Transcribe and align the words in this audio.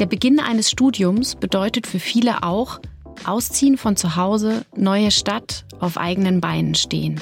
Der 0.00 0.06
Beginn 0.06 0.40
eines 0.40 0.70
Studiums 0.70 1.36
bedeutet 1.36 1.86
für 1.86 2.00
viele 2.00 2.42
auch 2.42 2.80
Ausziehen 3.24 3.76
von 3.76 3.96
zu 3.96 4.16
Hause, 4.16 4.64
neue 4.76 5.12
Stadt, 5.12 5.66
auf 5.78 5.98
eigenen 5.98 6.40
Beinen 6.40 6.74
stehen. 6.74 7.20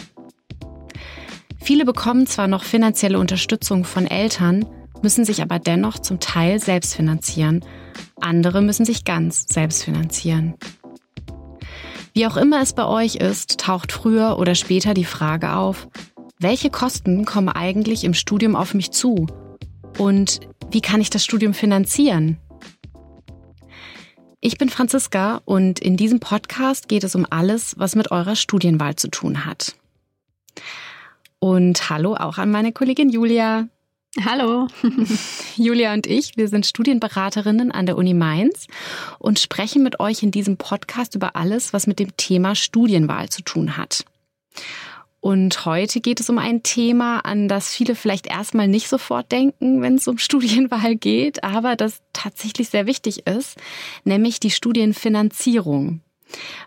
Viele 1.60 1.84
bekommen 1.84 2.26
zwar 2.26 2.48
noch 2.48 2.64
finanzielle 2.64 3.18
Unterstützung 3.18 3.84
von 3.84 4.06
Eltern, 4.06 4.64
müssen 5.02 5.26
sich 5.26 5.42
aber 5.42 5.58
dennoch 5.58 5.98
zum 5.98 6.18
Teil 6.18 6.60
selbst 6.60 6.94
finanzieren. 6.94 7.62
Andere 8.22 8.62
müssen 8.62 8.86
sich 8.86 9.04
ganz 9.04 9.44
selbst 9.48 9.84
finanzieren. 9.84 10.54
Wie 12.14 12.26
auch 12.26 12.38
immer 12.38 12.62
es 12.62 12.72
bei 12.72 12.86
euch 12.86 13.16
ist, 13.16 13.60
taucht 13.60 13.92
früher 13.92 14.38
oder 14.38 14.54
später 14.54 14.94
die 14.94 15.04
Frage 15.04 15.56
auf, 15.56 15.88
welche 16.38 16.70
Kosten 16.70 17.26
kommen 17.26 17.50
eigentlich 17.50 18.02
im 18.04 18.14
Studium 18.14 18.56
auf 18.56 18.72
mich 18.72 18.92
zu? 18.92 19.26
Und 19.98 20.40
wie 20.70 20.80
kann 20.80 21.02
ich 21.02 21.10
das 21.10 21.22
Studium 21.22 21.52
finanzieren? 21.52 22.38
Ich 24.44 24.58
bin 24.58 24.68
Franziska 24.68 25.40
und 25.44 25.78
in 25.78 25.96
diesem 25.96 26.18
Podcast 26.18 26.88
geht 26.88 27.04
es 27.04 27.14
um 27.14 27.24
alles, 27.30 27.78
was 27.78 27.94
mit 27.94 28.10
eurer 28.10 28.34
Studienwahl 28.34 28.96
zu 28.96 29.06
tun 29.06 29.44
hat. 29.44 29.76
Und 31.38 31.88
hallo 31.90 32.16
auch 32.16 32.38
an 32.38 32.50
meine 32.50 32.72
Kollegin 32.72 33.08
Julia. 33.08 33.68
Hallo. 34.24 34.66
Julia 35.56 35.94
und 35.94 36.08
ich, 36.08 36.36
wir 36.36 36.48
sind 36.48 36.66
Studienberaterinnen 36.66 37.70
an 37.70 37.86
der 37.86 37.96
Uni 37.96 38.14
Mainz 38.14 38.66
und 39.20 39.38
sprechen 39.38 39.84
mit 39.84 40.00
euch 40.00 40.24
in 40.24 40.32
diesem 40.32 40.56
Podcast 40.56 41.14
über 41.14 41.36
alles, 41.36 41.72
was 41.72 41.86
mit 41.86 42.00
dem 42.00 42.16
Thema 42.16 42.56
Studienwahl 42.56 43.28
zu 43.28 43.42
tun 43.42 43.76
hat. 43.76 44.04
Und 45.22 45.66
heute 45.66 46.00
geht 46.00 46.18
es 46.18 46.28
um 46.30 46.38
ein 46.38 46.64
Thema, 46.64 47.20
an 47.20 47.46
das 47.46 47.72
viele 47.72 47.94
vielleicht 47.94 48.26
erstmal 48.26 48.66
nicht 48.66 48.88
sofort 48.88 49.30
denken, 49.30 49.80
wenn 49.80 49.94
es 49.94 50.08
um 50.08 50.18
Studienwahl 50.18 50.96
geht, 50.96 51.44
aber 51.44 51.76
das 51.76 52.02
tatsächlich 52.12 52.68
sehr 52.70 52.86
wichtig 52.86 53.24
ist, 53.28 53.56
nämlich 54.02 54.40
die 54.40 54.50
Studienfinanzierung. 54.50 56.00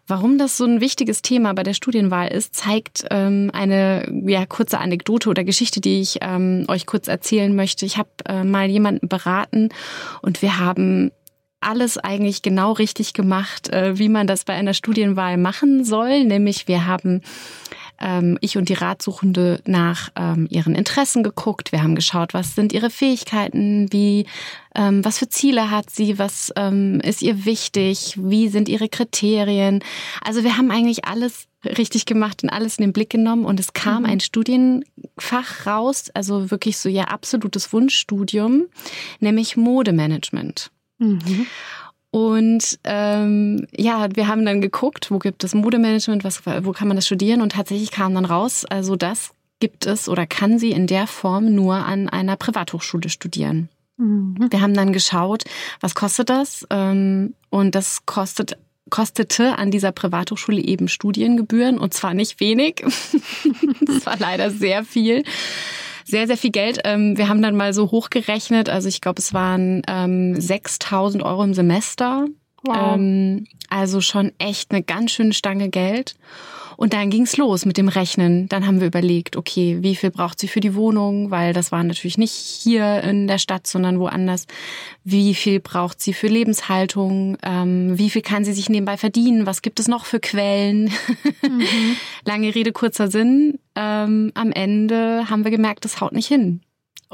Warum 0.07 0.38
das 0.38 0.55
so 0.55 0.63
ein 0.63 0.79
wichtiges 0.79 1.21
Thema 1.21 1.53
bei 1.53 1.63
der 1.63 1.73
Studienwahl 1.73 2.29
ist, 2.29 2.55
zeigt 2.55 3.03
ähm, 3.11 3.52
eine 3.52 4.09
ja, 4.25 4.45
kurze 4.45 4.79
Anekdote 4.79 5.29
oder 5.29 5.44
Geschichte, 5.44 5.81
die 5.81 5.99
ich 5.99 6.19
ähm, 6.22 6.63
euch 6.69 6.85
kurz 6.85 7.09
erzählen 7.09 7.53
möchte. 7.53 7.85
Ich 7.85 7.97
habe 7.97 8.09
äh, 8.25 8.45
mal 8.45 8.69
jemanden 8.69 9.09
beraten 9.09 9.67
und 10.22 10.41
wir 10.41 10.59
haben 10.59 11.11
alles 11.59 11.97
eigentlich 11.97 12.41
genau 12.41 12.73
richtig 12.73 13.13
gemacht, 13.13 13.69
äh, 13.69 13.97
wie 13.97 14.07
man 14.07 14.27
das 14.27 14.45
bei 14.45 14.53
einer 14.53 14.73
Studienwahl 14.73 15.38
machen 15.38 15.83
soll. 15.83 16.23
Nämlich 16.23 16.67
wir 16.69 16.85
haben 16.85 17.22
ähm, 17.99 18.38
ich 18.41 18.57
und 18.57 18.69
die 18.69 18.73
Ratsuchende 18.73 19.61
nach 19.65 20.09
ähm, 20.15 20.47
ihren 20.49 20.75
Interessen 20.75 21.23
geguckt. 21.23 21.71
Wir 21.71 21.81
haben 21.81 21.95
geschaut, 21.95 22.33
was 22.33 22.55
sind 22.55 22.73
ihre 22.73 22.89
Fähigkeiten, 22.89 23.91
wie, 23.91 24.25
ähm, 24.75 25.03
was 25.03 25.19
für 25.19 25.29
Ziele 25.29 25.71
hat 25.71 25.89
sie, 25.89 26.19
was 26.19 26.51
ähm, 26.55 26.99
ist 27.01 27.21
ihr 27.21 27.45
wichtig, 27.45 28.17
wie 28.21 28.49
sind 28.49 28.69
ihre 28.69 28.89
Kriterien. 28.89 29.83
Also 30.21 30.43
wir 30.43 30.57
haben 30.57 30.71
eigentlich 30.71 31.05
alles 31.05 31.47
richtig 31.66 32.05
gemacht 32.05 32.43
und 32.43 32.49
alles 32.49 32.77
in 32.77 32.83
den 32.83 32.93
Blick 32.93 33.09
genommen 33.09 33.45
und 33.45 33.59
es 33.59 33.73
kam 33.73 34.03
mhm. 34.03 34.09
ein 34.09 34.19
Studienfach 34.19 35.66
raus, 35.66 36.09
also 36.13 36.51
wirklich 36.51 36.77
so 36.77 36.89
ihr 36.89 37.09
absolutes 37.09 37.73
Wunschstudium, 37.73 38.66
nämlich 39.19 39.57
Modemanagement. 39.57 40.71
Mhm. 40.97 41.47
Und 42.16 42.80
ähm, 42.85 43.67
ja, 43.75 44.08
wir 44.13 44.30
haben 44.30 44.45
dann 44.45 44.61
geguckt, 44.61 45.11
wo 45.11 45.19
gibt 45.19 45.44
es 45.44 45.53
Modemanagement, 45.53 46.23
was, 46.23 46.44
wo 46.61 46.72
kann 46.72 46.88
man 46.88 46.95
das 46.95 47.07
studieren 47.07 47.41
und 47.41 47.52
tatsächlich 47.52 47.91
kam 47.91 48.16
dann 48.16 48.23
raus, 48.23 48.63
also 48.63 48.95
das 48.95 49.31
gibt 49.59 49.85
es 49.85 50.07
oder 50.07 50.25
kann 50.25 50.57
sie 50.57 50.72
in 50.72 50.88
der 50.88 51.07
Form 51.07 51.53
nur 51.53 51.73
an 51.75 52.07
einer 52.07 52.38
Privathochschule 52.38 53.09
studieren. 53.09 53.67
Mhm. 53.97 54.47
Wir 54.49 54.61
haben 54.61 54.73
dann 54.73 54.94
geschaut, 54.94 55.44
was 55.81 55.94
kostet 55.94 56.30
das? 56.30 56.66
Ähm, 56.69 57.33
und 57.49 57.75
das 57.75 58.05
kostet 58.05 58.57
kostete 58.89 59.57
an 59.57 59.69
dieser 59.69 59.91
Privathochschule 59.91 60.62
eben 60.62 60.88
Studiengebühren 60.88 61.78
und 61.78 61.94
zwar 61.94 62.13
nicht 62.13 62.39
wenig. 62.39 62.75
das 63.81 64.06
war 64.06 64.18
leider 64.18 64.51
sehr 64.51 64.85
viel 64.85 65.25
sehr, 66.05 66.27
sehr 66.27 66.38
viel 66.38 66.51
Geld. 66.51 66.79
Ähm, 66.85 67.17
wir 67.17 67.27
haben 67.27 67.41
dann 67.41 67.55
mal 67.55 67.73
so 67.73 67.91
hochgerechnet, 67.91 68.69
also 68.69 68.88
ich 68.88 69.01
glaube, 69.01 69.19
es 69.19 69.33
waren 69.33 69.81
ähm, 69.88 70.35
6.000 70.35 71.23
Euro 71.23 71.43
im 71.43 71.53
Semester. 71.53 72.27
Wow. 72.65 72.95
Ähm, 72.95 73.47
also 73.69 74.01
schon 74.01 74.31
echt 74.37 74.71
eine 74.71 74.83
ganz 74.83 75.11
schöne 75.11 75.33
Stange 75.33 75.69
Geld. 75.69 76.15
Und 76.77 76.93
dann 76.93 77.09
ging's 77.09 77.37
los 77.37 77.65
mit 77.65 77.77
dem 77.77 77.87
Rechnen. 77.87 78.49
Dann 78.49 78.67
haben 78.67 78.79
wir 78.79 78.87
überlegt, 78.87 79.37
okay, 79.37 79.77
wie 79.81 79.95
viel 79.95 80.11
braucht 80.11 80.39
sie 80.39 80.47
für 80.47 80.59
die 80.59 80.75
Wohnung? 80.75 81.31
Weil 81.31 81.53
das 81.53 81.71
war 81.71 81.83
natürlich 81.83 82.17
nicht 82.17 82.33
hier 82.33 83.01
in 83.01 83.27
der 83.27 83.37
Stadt, 83.37 83.65
sondern 83.65 83.99
woanders. 83.99 84.45
Wie 85.03 85.33
viel 85.35 85.59
braucht 85.59 86.01
sie 86.01 86.13
für 86.13 86.27
Lebenshaltung? 86.27 87.37
Ähm, 87.43 87.97
wie 87.97 88.09
viel 88.09 88.21
kann 88.21 88.43
sie 88.43 88.53
sich 88.53 88.69
nebenbei 88.69 88.97
verdienen? 88.97 89.45
Was 89.45 89.61
gibt 89.61 89.79
es 89.79 89.87
noch 89.87 90.05
für 90.05 90.19
Quellen? 90.19 90.91
Mhm. 91.41 91.65
Lange 92.25 92.53
Rede, 92.53 92.71
kurzer 92.71 93.09
Sinn. 93.09 93.59
Ähm, 93.75 94.31
am 94.33 94.51
Ende 94.51 95.29
haben 95.29 95.43
wir 95.43 95.51
gemerkt, 95.51 95.85
das 95.85 96.01
haut 96.01 96.11
nicht 96.11 96.27
hin. 96.27 96.61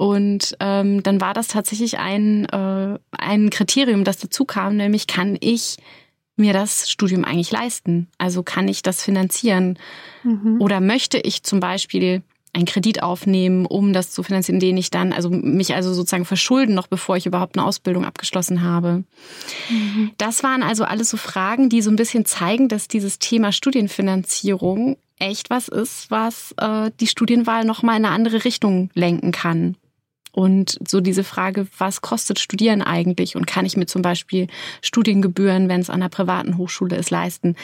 Und 0.01 0.57
ähm, 0.59 1.03
dann 1.03 1.21
war 1.21 1.35
das 1.35 1.49
tatsächlich 1.49 1.99
ein, 1.99 2.45
äh, 2.45 2.97
ein 3.11 3.51
Kriterium, 3.51 4.03
das 4.03 4.17
dazu 4.17 4.45
kam, 4.45 4.75
nämlich 4.75 5.05
kann 5.05 5.37
ich 5.39 5.77
mir 6.35 6.53
das 6.53 6.89
Studium 6.89 7.23
eigentlich 7.23 7.51
leisten? 7.51 8.07
Also 8.17 8.41
kann 8.41 8.67
ich 8.67 8.81
das 8.81 9.03
finanzieren? 9.03 9.77
Mhm. 10.23 10.59
Oder 10.59 10.79
möchte 10.79 11.19
ich 11.19 11.43
zum 11.43 11.59
Beispiel 11.59 12.23
einen 12.51 12.65
Kredit 12.65 13.03
aufnehmen, 13.03 13.67
um 13.67 13.93
das 13.93 14.09
zu 14.09 14.23
finanzieren, 14.23 14.59
den 14.59 14.75
ich 14.75 14.89
dann, 14.89 15.13
also 15.13 15.29
mich 15.29 15.75
also 15.75 15.93
sozusagen 15.93 16.25
verschulden, 16.25 16.73
noch 16.73 16.87
bevor 16.87 17.15
ich 17.15 17.27
überhaupt 17.27 17.55
eine 17.55 17.67
Ausbildung 17.67 18.03
abgeschlossen 18.03 18.63
habe. 18.63 19.03
Mhm. 19.69 20.13
Das 20.17 20.41
waren 20.41 20.63
also 20.63 20.83
alles 20.83 21.11
so 21.11 21.17
Fragen, 21.17 21.69
die 21.69 21.83
so 21.83 21.91
ein 21.91 21.95
bisschen 21.95 22.25
zeigen, 22.25 22.69
dass 22.69 22.87
dieses 22.87 23.19
Thema 23.19 23.51
Studienfinanzierung 23.51 24.97
echt 25.19 25.51
was 25.51 25.67
ist, 25.67 26.09
was 26.09 26.55
äh, 26.57 26.89
die 26.99 27.05
Studienwahl 27.05 27.65
nochmal 27.65 27.99
in 27.99 28.05
eine 28.05 28.15
andere 28.15 28.45
Richtung 28.45 28.89
lenken 28.95 29.31
kann. 29.31 29.77
Und 30.31 30.77
so 30.87 31.01
diese 31.01 31.23
Frage, 31.23 31.67
was 31.77 32.01
kostet 32.01 32.39
Studieren 32.39 32.81
eigentlich 32.81 33.35
und 33.35 33.47
kann 33.47 33.65
ich 33.65 33.75
mir 33.75 33.85
zum 33.85 34.01
Beispiel 34.01 34.47
Studiengebühren, 34.81 35.67
wenn 35.67 35.81
es 35.81 35.89
an 35.89 36.01
einer 36.01 36.09
privaten 36.09 36.57
Hochschule 36.57 36.95
ist, 36.95 37.09
leisten? 37.09 37.55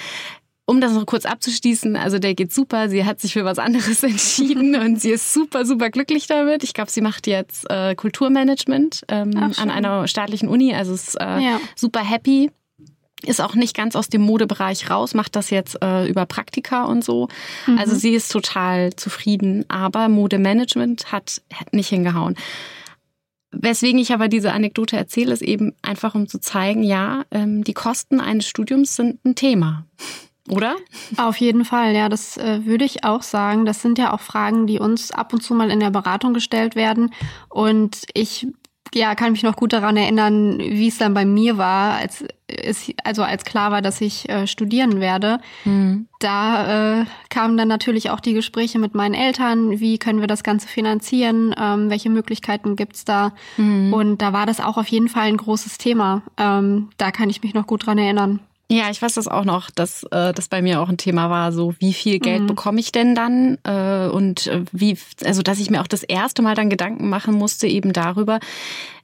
Um 0.66 0.81
das 0.81 0.91
noch 0.91 1.05
kurz 1.05 1.25
abzuschließen, 1.25 1.95
also 1.95 2.19
der 2.19 2.33
geht 2.33 2.53
super, 2.53 2.89
sie 2.89 3.05
hat 3.05 3.22
sich 3.22 3.31
für 3.31 3.45
was 3.45 3.57
anderes 3.57 4.03
entschieden 4.03 4.75
und 4.75 5.00
sie 5.00 5.11
ist 5.11 5.33
super, 5.33 5.66
super 5.66 5.89
glücklich 5.89 6.28
damit. 6.28 6.61
Ich 6.63 6.73
glaube, 6.73 6.91
sie 6.91 7.00
macht 7.00 7.25
jetzt 7.25 7.69
äh, 7.69 7.95
Kulturmanagement 7.95 9.03
ähm, 9.07 9.31
an 9.38 9.69
einer 9.69 10.09
staatlichen 10.09 10.49
Uni, 10.49 10.75
also 10.75 10.94
ist 10.94 11.16
äh, 11.16 11.39
ja. 11.39 11.61
super 11.75 12.01
happy 12.01 12.51
ist 13.23 13.41
auch 13.41 13.55
nicht 13.55 13.75
ganz 13.75 13.95
aus 13.95 14.09
dem 14.09 14.22
Modebereich 14.22 14.89
raus, 14.89 15.13
macht 15.13 15.35
das 15.35 15.50
jetzt 15.50 15.81
äh, 15.81 16.07
über 16.07 16.25
Praktika 16.25 16.83
und 16.85 17.03
so. 17.03 17.28
Mhm. 17.66 17.78
Also 17.79 17.95
sie 17.95 18.13
ist 18.13 18.31
total 18.31 18.95
zufrieden, 18.95 19.66
aber 19.69 20.07
Modemanagement 20.07 21.11
hat, 21.11 21.41
hat 21.53 21.73
nicht 21.73 21.89
hingehauen. 21.89 22.35
Weswegen 23.51 24.00
ich 24.00 24.13
aber 24.13 24.28
diese 24.28 24.51
Anekdote 24.51 24.97
erzähle, 24.97 25.33
ist 25.33 25.41
eben 25.41 25.73
einfach, 25.81 26.16
um 26.16 26.28
zu 26.28 26.39
zeigen, 26.39 26.83
ja, 26.83 27.23
ähm, 27.31 27.63
die 27.63 27.73
Kosten 27.73 28.19
eines 28.19 28.47
Studiums 28.47 28.95
sind 28.95 29.23
ein 29.25 29.35
Thema. 29.35 29.85
Oder? 30.49 30.75
Auf 31.17 31.38
jeden 31.38 31.66
Fall, 31.66 31.94
ja, 31.94 32.07
das 32.07 32.38
äh, 32.38 32.66
würde 32.66 32.85
ich 32.85 33.03
auch 33.03 33.22
sagen. 33.22 33.66
Das 33.66 33.81
sind 33.81 33.97
ja 33.97 34.13
auch 34.13 34.22
Fragen, 34.22 34.66
die 34.66 34.79
uns 34.79 35.11
ab 35.11 35.34
und 35.34 35.41
zu 35.41 35.53
mal 35.53 35.69
in 35.69 35.81
der 35.81 35.89
Beratung 35.89 36.34
gestellt 36.34 36.75
werden. 36.75 37.13
Und 37.49 38.03
ich 38.13 38.47
ja, 38.93 39.15
kann 39.15 39.31
mich 39.31 39.43
noch 39.43 39.55
gut 39.55 39.73
daran 39.73 39.97
erinnern, 39.97 40.59
wie 40.59 40.87
es 40.87 40.97
dann 40.97 41.13
bei 41.13 41.25
mir 41.25 41.57
war, 41.57 41.97
als 41.97 42.23
es, 42.47 42.91
also 43.03 43.23
als 43.23 43.43
klar 43.43 43.71
war, 43.71 43.81
dass 43.81 44.01
ich 44.01 44.29
äh, 44.29 44.47
studieren 44.47 44.99
werde. 44.99 45.39
Mhm. 45.65 46.07
Da 46.19 47.01
äh, 47.01 47.05
kamen 47.29 47.57
dann 47.57 47.67
natürlich 47.67 48.09
auch 48.09 48.19
die 48.19 48.33
Gespräche 48.33 48.79
mit 48.79 48.95
meinen 48.95 49.13
Eltern, 49.13 49.79
wie 49.79 49.97
können 49.97 50.21
wir 50.21 50.27
das 50.27 50.43
Ganze 50.43 50.67
finanzieren, 50.67 51.53
ähm, 51.59 51.89
welche 51.89 52.09
Möglichkeiten 52.09 52.75
gibt's 52.75 53.05
da. 53.05 53.34
Mhm. 53.57 53.93
Und 53.93 54.22
da 54.22 54.34
war 54.34 54.45
das 54.45 54.59
auch 54.59 54.78
auf 54.78 54.87
jeden 54.87 55.09
Fall 55.09 55.28
ein 55.28 55.37
großes 55.37 55.78
Thema. 55.78 56.23
Ähm, 56.37 56.90
da 56.97 57.11
kann 57.11 57.29
ich 57.29 57.43
mich 57.43 57.53
noch 57.53 57.67
gut 57.67 57.85
dran 57.85 57.97
erinnern. 57.97 58.40
Ja, 58.69 58.90
ich 58.90 59.02
weiß 59.02 59.14
das 59.14 59.29
auch 59.29 59.46
noch, 59.46 59.72
dass 59.72 60.03
äh, 60.11 60.34
das 60.34 60.49
bei 60.49 60.61
mir 60.61 60.81
auch 60.81 60.90
ein 60.90 60.97
Thema 60.97 61.29
war. 61.29 61.53
So, 61.53 61.73
wie 61.79 61.93
viel 61.93 62.19
Geld 62.19 62.41
mhm. 62.41 62.47
bekomme 62.47 62.79
ich 62.81 62.91
denn 62.91 63.16
dann? 63.16 63.58
Äh, 63.64 64.09
und 64.09 64.47
äh, 64.47 64.64
wie, 64.73 64.97
also 65.23 65.41
dass 65.41 65.59
ich 65.59 65.69
mir 65.69 65.81
auch 65.81 65.87
das 65.87 66.03
erste 66.03 66.41
Mal 66.41 66.55
dann 66.55 66.69
Gedanken 66.69 67.08
machen 67.08 67.34
musste 67.34 67.67
eben 67.67 67.93
darüber, 67.93 68.40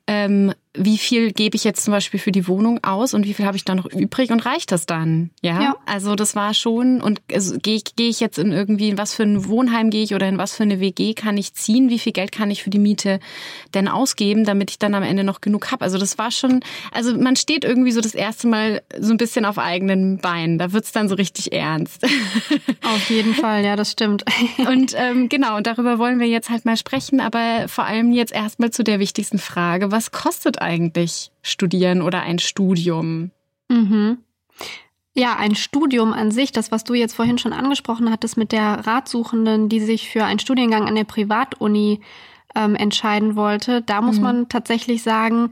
ähm, 0.06 0.54
wie 0.76 0.98
viel 0.98 1.32
gebe 1.32 1.56
ich 1.56 1.64
jetzt 1.64 1.84
zum 1.84 1.92
Beispiel 1.92 2.20
für 2.20 2.32
die 2.32 2.48
Wohnung 2.48 2.84
aus 2.84 3.14
und 3.14 3.26
wie 3.26 3.34
viel 3.34 3.46
habe 3.46 3.58
ich 3.58 3.64
da 3.64 3.76
noch 3.76 3.86
übrig 3.86 4.32
und 4.32 4.44
reicht 4.46 4.72
das 4.72 4.88
dann? 4.88 5.30
Ja, 5.42 5.62
ja. 5.62 5.76
also 5.86 6.16
das 6.16 6.36
war 6.36 6.54
schon 6.56 7.00
und 7.00 7.22
also, 7.32 7.58
gehe 7.60 7.76
ich, 7.76 7.96
geh 7.96 8.10
ich 8.10 8.20
jetzt 8.20 8.40
in 8.40 8.52
irgendwie 8.52 8.90
in 8.90 8.98
was 8.98 9.14
für 9.14 9.24
ein 9.24 9.46
Wohnheim 9.48 9.92
gehe 9.92 10.04
ich 10.04 10.16
oder 10.16 10.28
in 10.28 10.40
was 10.40 10.56
für 10.56 10.64
eine 10.64 10.80
WG 10.80 11.14
kann 11.14 11.38
ich 11.38 11.54
ziehen? 11.54 11.90
Wie 11.90 12.00
viel 12.00 12.12
Geld 12.12 12.32
kann 12.32 12.50
ich 12.50 12.64
für 12.64 12.72
die 12.72 12.80
Miete 12.80 13.20
denn 13.76 13.88
ausgeben, 13.88 14.46
damit 14.46 14.72
ich 14.72 14.80
dann 14.80 14.96
am 14.96 15.04
Ende 15.04 15.24
noch 15.24 15.42
genug 15.42 15.72
habe? 15.72 15.84
Also 15.84 16.00
das 16.00 16.18
war 16.18 16.32
schon, 16.32 16.62
also 16.92 17.16
man 17.18 17.36
steht 17.36 17.66
irgendwie 17.66 17.92
so 17.92 18.02
das 18.02 18.16
erste 18.16 18.48
Mal 18.48 18.82
so 19.00 19.12
ein 19.12 19.18
bisschen 19.18 19.46
auf 19.46 19.60
eigenen 19.60 20.18
Beinen. 20.18 20.58
Da 20.58 20.74
wird's 20.74 20.92
dann 20.92 21.08
so 21.08 21.16
richtig 21.16 21.54
ernst. 21.54 22.04
Auf 22.84 23.10
jeden 23.10 23.34
Fall, 23.34 23.64
ja, 23.64 23.76
das 23.76 23.92
stimmt. 23.92 24.24
Und 24.68 24.94
ähm, 24.96 25.30
genau, 25.30 25.58
und 25.58 25.68
darüber 25.68 26.00
wollen 26.00 26.20
wir 26.20 26.28
jetzt 26.28 26.50
halt 26.50 26.66
mal 26.66 26.78
sprechen, 26.78 27.20
aber 27.20 27.68
vor 27.68 27.86
allem 27.86 28.12
jetzt 28.12 28.34
erstmal 28.34 28.72
zu 28.72 28.84
der 28.84 29.00
wichtigsten 29.00 29.40
Frage, 29.40 29.92
was 29.92 30.12
kostet 30.12 30.62
eigentlich 30.64 31.32
Studieren 31.42 32.02
oder 32.02 32.22
ein 32.22 32.40
Studium? 32.40 33.32
Mhm. 33.70 34.18
Ja, 35.16 35.36
ein 35.38 35.56
Studium 35.56 36.12
an 36.12 36.32
sich, 36.32 36.52
das, 36.52 36.72
was 36.72 36.84
du 36.84 36.96
jetzt 36.96 37.14
vorhin 37.14 37.38
schon 37.38 37.54
angesprochen 37.54 38.10
hattest 38.10 38.36
mit 38.36 38.52
der 38.52 38.86
Ratsuchenden, 38.88 39.70
die 39.70 39.80
sich 39.80 40.10
für 40.10 40.26
einen 40.26 40.40
Studiengang 40.40 40.88
an 40.88 40.96
der 40.96 41.04
Privatuni 41.04 42.02
ähm, 42.56 42.76
entscheiden 42.76 43.36
wollte, 43.36 43.82
da 43.82 44.02
muss 44.02 44.18
mhm. 44.18 44.24
man 44.24 44.50
tatsächlich 44.50 45.04
sagen, 45.04 45.52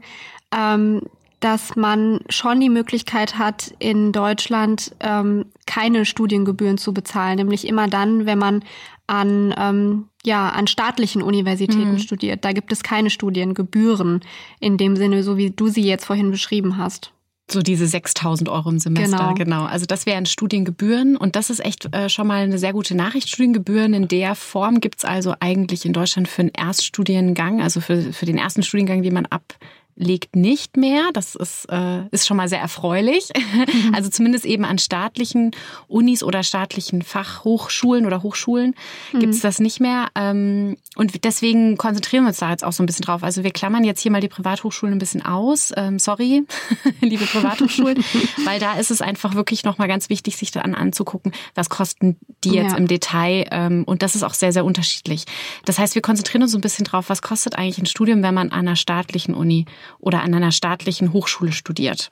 ähm, 0.52 1.02
dass 1.42 1.74
man 1.74 2.20
schon 2.28 2.60
die 2.60 2.68
Möglichkeit 2.68 3.36
hat, 3.36 3.74
in 3.80 4.12
Deutschland 4.12 4.94
ähm, 5.00 5.46
keine 5.66 6.04
Studiengebühren 6.04 6.78
zu 6.78 6.94
bezahlen, 6.94 7.36
nämlich 7.36 7.66
immer 7.66 7.88
dann, 7.88 8.26
wenn 8.26 8.38
man 8.38 8.64
an, 9.08 9.52
ähm, 9.58 10.08
ja, 10.24 10.50
an 10.50 10.66
staatlichen 10.66 11.22
Universitäten 11.22 11.92
mhm. 11.92 11.98
studiert. 11.98 12.44
Da 12.44 12.52
gibt 12.52 12.72
es 12.72 12.82
keine 12.82 13.10
Studiengebühren 13.10 14.20
in 14.60 14.76
dem 14.76 14.96
Sinne, 14.96 15.22
so 15.22 15.36
wie 15.36 15.50
du 15.50 15.68
sie 15.68 15.82
jetzt 15.82 16.04
vorhin 16.04 16.30
beschrieben 16.30 16.76
hast. 16.76 17.12
So 17.50 17.60
diese 17.60 17.86
6000 17.86 18.48
Euro 18.48 18.70
im 18.70 18.78
Semester, 18.78 19.16
genau. 19.16 19.34
genau. 19.34 19.64
Also 19.64 19.84
das 19.84 20.06
wären 20.06 20.26
Studiengebühren 20.26 21.16
und 21.16 21.34
das 21.36 21.50
ist 21.50 21.62
echt 21.62 21.92
äh, 21.94 22.08
schon 22.08 22.26
mal 22.26 22.42
eine 22.42 22.58
sehr 22.58 22.72
gute 22.72 22.94
Nachricht. 22.94 23.28
Studiengebühren 23.28 23.94
in 23.94 24.08
der 24.08 24.34
Form 24.36 24.80
gibt's 24.80 25.04
also 25.04 25.34
eigentlich 25.40 25.84
in 25.84 25.92
Deutschland 25.92 26.28
für 26.28 26.42
einen 26.42 26.52
Erststudiengang, 26.56 27.60
also 27.60 27.80
für, 27.80 28.12
für 28.12 28.26
den 28.26 28.38
ersten 28.38 28.62
Studiengang, 28.62 29.02
den 29.02 29.12
man 29.12 29.26
ab 29.26 29.56
legt 29.96 30.36
nicht 30.36 30.76
mehr. 30.76 31.10
Das 31.12 31.34
ist, 31.34 31.66
äh, 31.70 32.06
ist 32.10 32.26
schon 32.26 32.36
mal 32.36 32.48
sehr 32.48 32.60
erfreulich. 32.60 33.28
Mhm. 33.36 33.92
Also 33.92 34.08
zumindest 34.08 34.46
eben 34.46 34.64
an 34.64 34.78
staatlichen 34.78 35.50
Unis 35.86 36.22
oder 36.22 36.42
staatlichen 36.42 37.02
Fachhochschulen 37.02 38.06
oder 38.06 38.22
Hochschulen 38.22 38.74
mhm. 39.12 39.20
gibt 39.20 39.34
es 39.34 39.40
das 39.40 39.58
nicht 39.60 39.80
mehr. 39.80 40.08
Ähm, 40.14 40.76
und 40.96 41.24
deswegen 41.24 41.76
konzentrieren 41.76 42.24
wir 42.24 42.28
uns 42.28 42.38
da 42.38 42.50
jetzt 42.50 42.64
auch 42.64 42.72
so 42.72 42.82
ein 42.82 42.86
bisschen 42.86 43.04
drauf. 43.04 43.22
Also 43.22 43.44
wir 43.44 43.50
klammern 43.50 43.84
jetzt 43.84 44.00
hier 44.00 44.10
mal 44.10 44.20
die 44.20 44.28
Privathochschulen 44.28 44.94
ein 44.94 44.98
bisschen 44.98 45.24
aus. 45.24 45.72
Ähm, 45.76 45.98
sorry, 45.98 46.44
liebe 47.00 47.24
Privathochschulen, 47.24 48.02
weil 48.44 48.60
da 48.60 48.74
ist 48.74 48.90
es 48.90 49.02
einfach 49.02 49.34
wirklich 49.34 49.64
nochmal 49.64 49.88
ganz 49.88 50.08
wichtig, 50.08 50.36
sich 50.36 50.50
dann 50.50 50.74
anzugucken, 50.74 51.32
was 51.54 51.68
kosten 51.68 52.16
die 52.44 52.50
jetzt 52.50 52.72
ja. 52.72 52.78
im 52.78 52.88
Detail. 52.88 53.46
Ähm, 53.50 53.84
und 53.84 54.02
das 54.02 54.14
ist 54.14 54.22
auch 54.22 54.34
sehr, 54.34 54.52
sehr 54.52 54.64
unterschiedlich. 54.64 55.24
Das 55.64 55.78
heißt, 55.78 55.94
wir 55.94 56.02
konzentrieren 56.02 56.42
uns 56.42 56.52
so 56.52 56.58
ein 56.58 56.62
bisschen 56.62 56.84
drauf, 56.84 57.08
was 57.08 57.22
kostet 57.22 57.56
eigentlich 57.56 57.78
ein 57.78 57.86
Studium, 57.86 58.22
wenn 58.22 58.34
man 58.34 58.50
an 58.52 58.60
einer 58.60 58.76
staatlichen 58.76 59.34
Uni 59.34 59.66
oder 59.98 60.22
an 60.22 60.34
einer 60.34 60.52
staatlichen 60.52 61.12
Hochschule 61.12 61.52
studiert. 61.52 62.10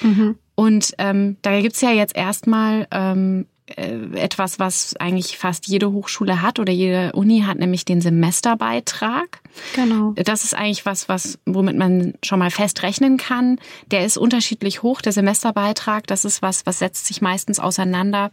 Mhm. 0.00 0.36
Und 0.54 0.92
ähm, 0.98 1.36
da 1.42 1.60
gibt's 1.60 1.80
ja 1.80 1.90
jetzt 1.90 2.16
erstmal 2.16 2.86
ähm, 2.90 3.46
äh, 3.66 3.98
etwas, 4.16 4.58
was 4.58 4.96
eigentlich 4.96 5.38
fast 5.38 5.66
jede 5.66 5.92
Hochschule 5.92 6.42
hat 6.42 6.58
oder 6.58 6.72
jede 6.72 7.12
Uni 7.12 7.42
hat, 7.46 7.58
nämlich 7.58 7.84
den 7.84 8.00
Semesterbeitrag. 8.00 9.40
Genau. 9.74 10.12
Das 10.16 10.44
ist 10.44 10.54
eigentlich 10.54 10.84
was, 10.84 11.08
was, 11.08 11.38
womit 11.46 11.76
man 11.76 12.14
schon 12.22 12.38
mal 12.38 12.50
fest 12.50 12.82
rechnen 12.82 13.16
kann. 13.16 13.58
Der 13.86 14.04
ist 14.04 14.18
unterschiedlich 14.18 14.82
hoch, 14.82 15.00
der 15.00 15.12
Semesterbeitrag. 15.12 16.06
Das 16.06 16.24
ist 16.24 16.42
was, 16.42 16.66
was 16.66 16.80
setzt 16.80 17.06
sich 17.06 17.22
meistens 17.22 17.58
auseinander 17.58 18.30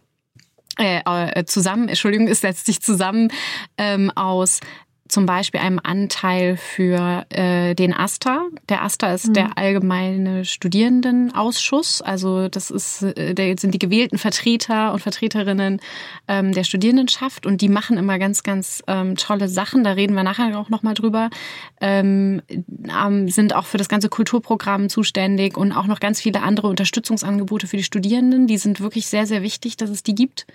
äh, 0.77 1.01
äh 1.05 1.45
zusammen, 1.45 1.89
Entschuldigung, 1.89 2.27
es 2.27 2.41
setzt 2.41 2.65
sich 2.65 2.81
zusammen 2.81 3.31
ähm, 3.77 4.11
aus 4.11 4.59
zum 5.09 5.25
Beispiel 5.25 5.59
einem 5.59 5.79
Anteil 5.81 6.55
für 6.55 7.25
äh, 7.29 7.73
den 7.73 7.93
AStA. 7.93 8.45
Der 8.69 8.83
AStA 8.83 9.13
ist 9.13 9.29
mhm. 9.29 9.33
der 9.33 9.57
allgemeine 9.57 10.45
Studierendenausschuss. 10.45 12.01
Also 12.01 12.47
das 12.47 12.69
ist, 12.69 13.01
äh, 13.01 13.33
der 13.33 13.57
sind 13.57 13.73
die 13.73 13.79
gewählten 13.79 14.17
Vertreter 14.17 14.93
und 14.93 15.01
Vertreterinnen 15.01 15.81
ähm, 16.27 16.53
der 16.53 16.63
Studierendenschaft 16.63 17.45
und 17.47 17.61
die 17.61 17.69
machen 17.69 17.97
immer 17.97 18.19
ganz, 18.19 18.43
ganz 18.43 18.83
ähm, 18.87 19.15
tolle 19.15 19.49
Sachen. 19.49 19.83
Da 19.83 19.93
reden 19.93 20.13
wir 20.13 20.23
nachher 20.23 20.57
auch 20.57 20.69
nochmal 20.69 20.93
drüber. 20.93 21.29
Ähm, 21.81 22.41
sind 23.25 23.55
auch 23.55 23.65
für 23.65 23.77
das 23.77 23.89
ganze 23.89 24.09
Kulturprogramm 24.09 24.89
zuständig 24.89 25.57
und 25.57 25.71
auch 25.71 25.87
noch 25.87 25.99
ganz 25.99 26.21
viele 26.21 26.43
andere 26.43 26.67
Unterstützungsangebote 26.67 27.65
für 27.67 27.77
die 27.77 27.83
Studierenden. 27.83 28.45
Die 28.45 28.57
sind 28.57 28.79
wirklich 28.79 29.07
sehr, 29.07 29.25
sehr 29.25 29.41
wichtig, 29.41 29.75
dass 29.75 29.89
es 29.89 30.03
die 30.03 30.15
gibt. 30.15 30.45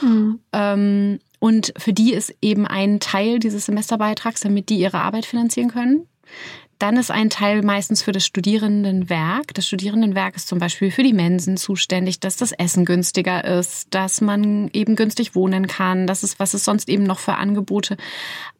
Mhm. 0.00 1.18
Und 1.44 1.74
für 1.76 1.92
die 1.92 2.14
ist 2.14 2.34
eben 2.40 2.66
ein 2.66 3.00
Teil 3.00 3.38
dieses 3.38 3.66
Semesterbeitrags, 3.66 4.40
damit 4.40 4.70
die 4.70 4.78
ihre 4.78 5.00
Arbeit 5.00 5.26
finanzieren 5.26 5.68
können. 5.68 6.08
Dann 6.78 6.96
ist 6.96 7.10
ein 7.10 7.28
Teil 7.28 7.60
meistens 7.60 8.00
für 8.00 8.12
das 8.12 8.24
Studierendenwerk. 8.24 9.52
Das 9.52 9.66
Studierendenwerk 9.66 10.36
ist 10.36 10.48
zum 10.48 10.58
Beispiel 10.58 10.90
für 10.90 11.02
die 11.02 11.12
Mensen 11.12 11.58
zuständig, 11.58 12.18
dass 12.18 12.38
das 12.38 12.52
Essen 12.52 12.86
günstiger 12.86 13.44
ist, 13.44 13.88
dass 13.94 14.22
man 14.22 14.70
eben 14.72 14.96
günstig 14.96 15.34
wohnen 15.34 15.66
kann, 15.66 16.06
dass 16.06 16.22
es, 16.22 16.38
was 16.38 16.54
es 16.54 16.64
sonst 16.64 16.88
eben 16.88 17.04
noch 17.04 17.18
für 17.18 17.34
Angebote 17.34 17.98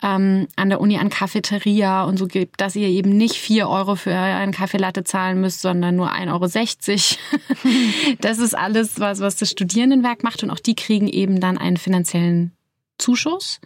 ähm, 0.03 0.47
an 0.57 0.69
der 0.69 0.83
Uni 0.83 0.99
an 0.99 1.09
Cafeteria 1.09 2.05
und 2.05 2.19
so 2.19 2.27
gibt, 2.27 2.61
dass 2.61 2.77
ihr 2.77 2.89
eben 2.89 3.17
nicht 3.17 3.37
vier 3.37 3.67
Euro 3.71 3.97
für 3.97 4.15
einen 4.15 4.53
Kaffeelatte 4.53 5.05
zahlen 5.05 5.41
müsst, 5.41 5.63
sondern 5.63 5.97
nur 5.97 6.13
1,60 6.13 7.17
Euro. 7.17 8.17
das 8.21 8.39
ist 8.41 8.55
alles, 8.55 9.01
was, 9.01 9.21
was 9.21 9.37
das 9.37 9.51
Studierendenwerk 9.51 10.23
macht 10.23 10.43
und 10.43 10.51
auch 10.51 10.61
die 10.61 10.75
kriegen 10.75 11.09
eben 11.09 11.41
dann 11.41 11.57
einen 11.57 11.79
finanziellen 11.79 12.53
Zuschuss. 12.99 13.61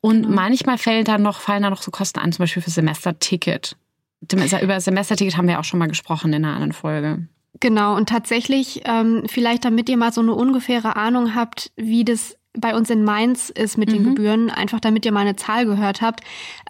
Und 0.00 0.22
genau. 0.22 0.34
manchmal 0.34 0.78
fällt 0.78 1.08
da 1.08 1.18
noch, 1.18 1.40
fallen 1.40 1.62
da 1.62 1.70
noch 1.70 1.82
so 1.82 1.90
Kosten 1.90 2.18
an, 2.18 2.32
zum 2.32 2.42
Beispiel 2.42 2.62
für 2.62 2.70
Semesterticket. 2.70 3.76
Über 4.22 4.80
Semesterticket 4.80 5.36
haben 5.36 5.48
wir 5.48 5.60
auch 5.60 5.64
schon 5.64 5.78
mal 5.78 5.88
gesprochen 5.88 6.32
in 6.32 6.44
einer 6.44 6.54
anderen 6.54 6.72
Folge. 6.72 7.26
Genau, 7.60 7.94
und 7.94 8.08
tatsächlich, 8.08 8.82
ähm, 8.84 9.22
vielleicht 9.26 9.64
damit 9.64 9.88
ihr 9.88 9.96
mal 9.96 10.12
so 10.12 10.20
eine 10.20 10.34
ungefähre 10.34 10.96
Ahnung 10.96 11.34
habt, 11.34 11.72
wie 11.76 12.04
das 12.04 12.36
bei 12.56 12.74
uns 12.76 12.88
in 12.88 13.02
Mainz 13.02 13.50
ist 13.50 13.76
mit 13.76 13.90
den 13.90 14.02
mhm. 14.02 14.08
Gebühren, 14.10 14.50
einfach 14.50 14.80
damit 14.80 15.04
ihr 15.04 15.12
mal 15.12 15.20
eine 15.20 15.36
Zahl 15.36 15.66
gehört 15.66 16.00
habt. 16.00 16.20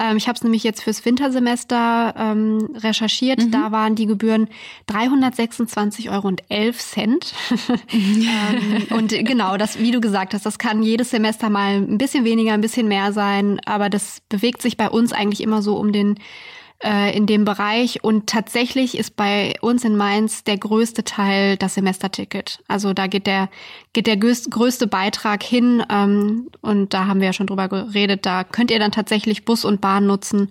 Ähm, 0.00 0.16
ich 0.16 0.28
habe 0.28 0.36
es 0.36 0.42
nämlich 0.42 0.64
jetzt 0.64 0.82
fürs 0.82 1.04
Wintersemester 1.04 2.14
ähm, 2.16 2.70
recherchiert. 2.76 3.40
Mhm. 3.40 3.50
Da 3.50 3.70
waren 3.70 3.94
die 3.94 4.06
Gebühren 4.06 4.48
326 4.86 6.10
Euro 6.10 6.28
und 6.28 6.42
11 6.48 6.78
Cent. 6.78 7.34
ähm, 7.92 8.86
und 8.96 9.10
genau, 9.10 9.56
das, 9.56 9.78
wie 9.78 9.90
du 9.90 10.00
gesagt 10.00 10.32
hast, 10.32 10.46
das 10.46 10.58
kann 10.58 10.82
jedes 10.82 11.10
Semester 11.10 11.50
mal 11.50 11.74
ein 11.76 11.98
bisschen 11.98 12.24
weniger, 12.24 12.54
ein 12.54 12.62
bisschen 12.62 12.88
mehr 12.88 13.12
sein, 13.12 13.60
aber 13.66 13.90
das 13.90 14.22
bewegt 14.28 14.62
sich 14.62 14.76
bei 14.76 14.88
uns 14.88 15.12
eigentlich 15.12 15.42
immer 15.42 15.60
so 15.60 15.76
um 15.76 15.92
den 15.92 16.18
äh, 16.82 17.16
in 17.16 17.26
dem 17.26 17.44
Bereich. 17.44 18.02
Und 18.02 18.26
tatsächlich 18.26 18.96
ist 18.98 19.16
bei 19.16 19.54
uns 19.60 19.84
in 19.84 19.96
Mainz 19.96 20.44
der 20.44 20.58
größte 20.58 21.04
Teil 21.04 21.56
das 21.56 21.74
Semesterticket. 21.74 22.62
Also 22.68 22.92
da 22.92 23.06
geht 23.06 23.26
der, 23.26 23.48
geht 23.92 24.06
der 24.06 24.16
größte 24.16 24.86
Beitrag 24.86 25.42
hin. 25.42 25.84
Ähm, 25.90 26.48
und 26.60 26.94
da 26.94 27.06
haben 27.06 27.20
wir 27.20 27.26
ja 27.26 27.32
schon 27.32 27.46
drüber 27.46 27.68
geredet. 27.68 28.26
Da 28.26 28.44
könnt 28.44 28.70
ihr 28.70 28.78
dann 28.78 28.92
tatsächlich 28.92 29.44
Bus 29.44 29.64
und 29.64 29.80
Bahn 29.80 30.06
nutzen. 30.06 30.50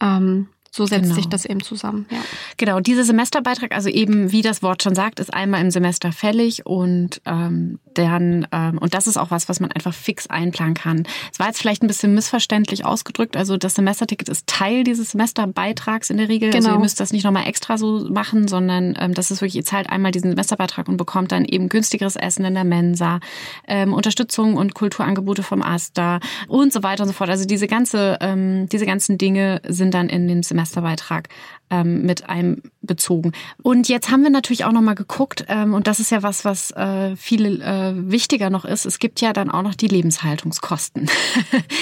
Ähm, 0.00 0.48
so 0.76 0.84
setzt 0.84 1.04
genau. 1.04 1.14
sich 1.14 1.26
das 1.28 1.46
eben 1.46 1.62
zusammen. 1.62 2.06
Ja. 2.10 2.18
Genau, 2.58 2.80
dieser 2.80 3.04
Semesterbeitrag, 3.04 3.72
also 3.72 3.88
eben 3.88 4.30
wie 4.30 4.42
das 4.42 4.62
Wort 4.62 4.82
schon 4.82 4.94
sagt, 4.94 5.20
ist 5.20 5.32
einmal 5.32 5.62
im 5.62 5.70
Semester 5.70 6.12
fällig 6.12 6.66
und 6.66 7.22
ähm, 7.24 7.78
dann 7.98 8.46
ähm, 8.52 8.78
und 8.78 8.94
das 8.94 9.06
ist 9.06 9.16
auch 9.16 9.30
was, 9.30 9.48
was 9.48 9.60
man 9.60 9.72
einfach 9.72 9.94
fix 9.94 10.26
einplanen 10.28 10.74
kann. 10.74 11.06
Es 11.32 11.38
war 11.38 11.46
jetzt 11.46 11.58
vielleicht 11.58 11.82
ein 11.82 11.86
bisschen 11.86 12.14
missverständlich 12.14 12.84
ausgedrückt. 12.84 13.36
Also 13.36 13.56
das 13.56 13.74
Semesterticket 13.74 14.28
ist 14.28 14.46
Teil 14.46 14.84
dieses 14.84 15.12
Semesterbeitrags 15.12 16.10
in 16.10 16.18
der 16.18 16.28
Regel. 16.28 16.50
Genau. 16.50 16.56
Also 16.56 16.68
ihr 16.68 16.72
genau. 16.72 16.82
müsst 16.82 17.00
das 17.00 17.12
nicht 17.12 17.24
nochmal 17.24 17.46
extra 17.46 17.78
so 17.78 18.06
machen, 18.08 18.48
sondern 18.48 18.96
ähm, 18.98 19.14
das 19.14 19.30
ist 19.30 19.40
wirklich, 19.40 19.56
ihr 19.56 19.64
zahlt 19.64 19.90
einmal 19.90 20.12
diesen 20.12 20.30
Semesterbeitrag 20.30 20.88
und 20.88 20.96
bekommt 20.96 21.32
dann 21.32 21.44
eben 21.44 21.68
günstigeres 21.68 22.16
Essen 22.16 22.44
in 22.44 22.54
der 22.54 22.64
Mensa, 22.64 23.20
ähm, 23.66 23.92
Unterstützung 23.92 24.54
und 24.54 24.74
Kulturangebote 24.74 25.42
vom 25.42 25.62
AStA 25.62 26.20
und 26.48 26.72
so 26.72 26.82
weiter 26.82 27.02
und 27.02 27.08
so 27.08 27.14
fort. 27.14 27.30
Also 27.30 27.46
diese 27.46 27.66
ganze, 27.66 28.18
ähm, 28.20 28.68
diese 28.68 28.86
ganzen 28.86 29.18
Dinge 29.18 29.60
sind 29.66 29.94
dann 29.94 30.08
in 30.08 30.28
dem 30.28 30.42
Semester 30.42 30.66
Semesterbeitrag 30.76 31.28
ähm, 31.70 32.02
mit 32.02 32.28
einbezogen. 32.28 33.32
Und 33.62 33.88
jetzt 33.88 34.10
haben 34.10 34.22
wir 34.22 34.30
natürlich 34.30 34.64
auch 34.64 34.72
noch 34.72 34.80
mal 34.80 34.94
geguckt, 34.94 35.44
ähm, 35.48 35.74
und 35.74 35.86
das 35.86 36.00
ist 36.00 36.10
ja 36.10 36.22
was, 36.22 36.44
was 36.44 36.70
äh, 36.72 37.16
viel 37.16 37.60
äh, 37.60 37.92
wichtiger 38.10 38.50
noch 38.50 38.64
ist. 38.64 38.86
Es 38.86 38.98
gibt 38.98 39.20
ja 39.20 39.32
dann 39.32 39.50
auch 39.50 39.62
noch 39.62 39.74
die 39.74 39.88
Lebenshaltungskosten. 39.88 41.08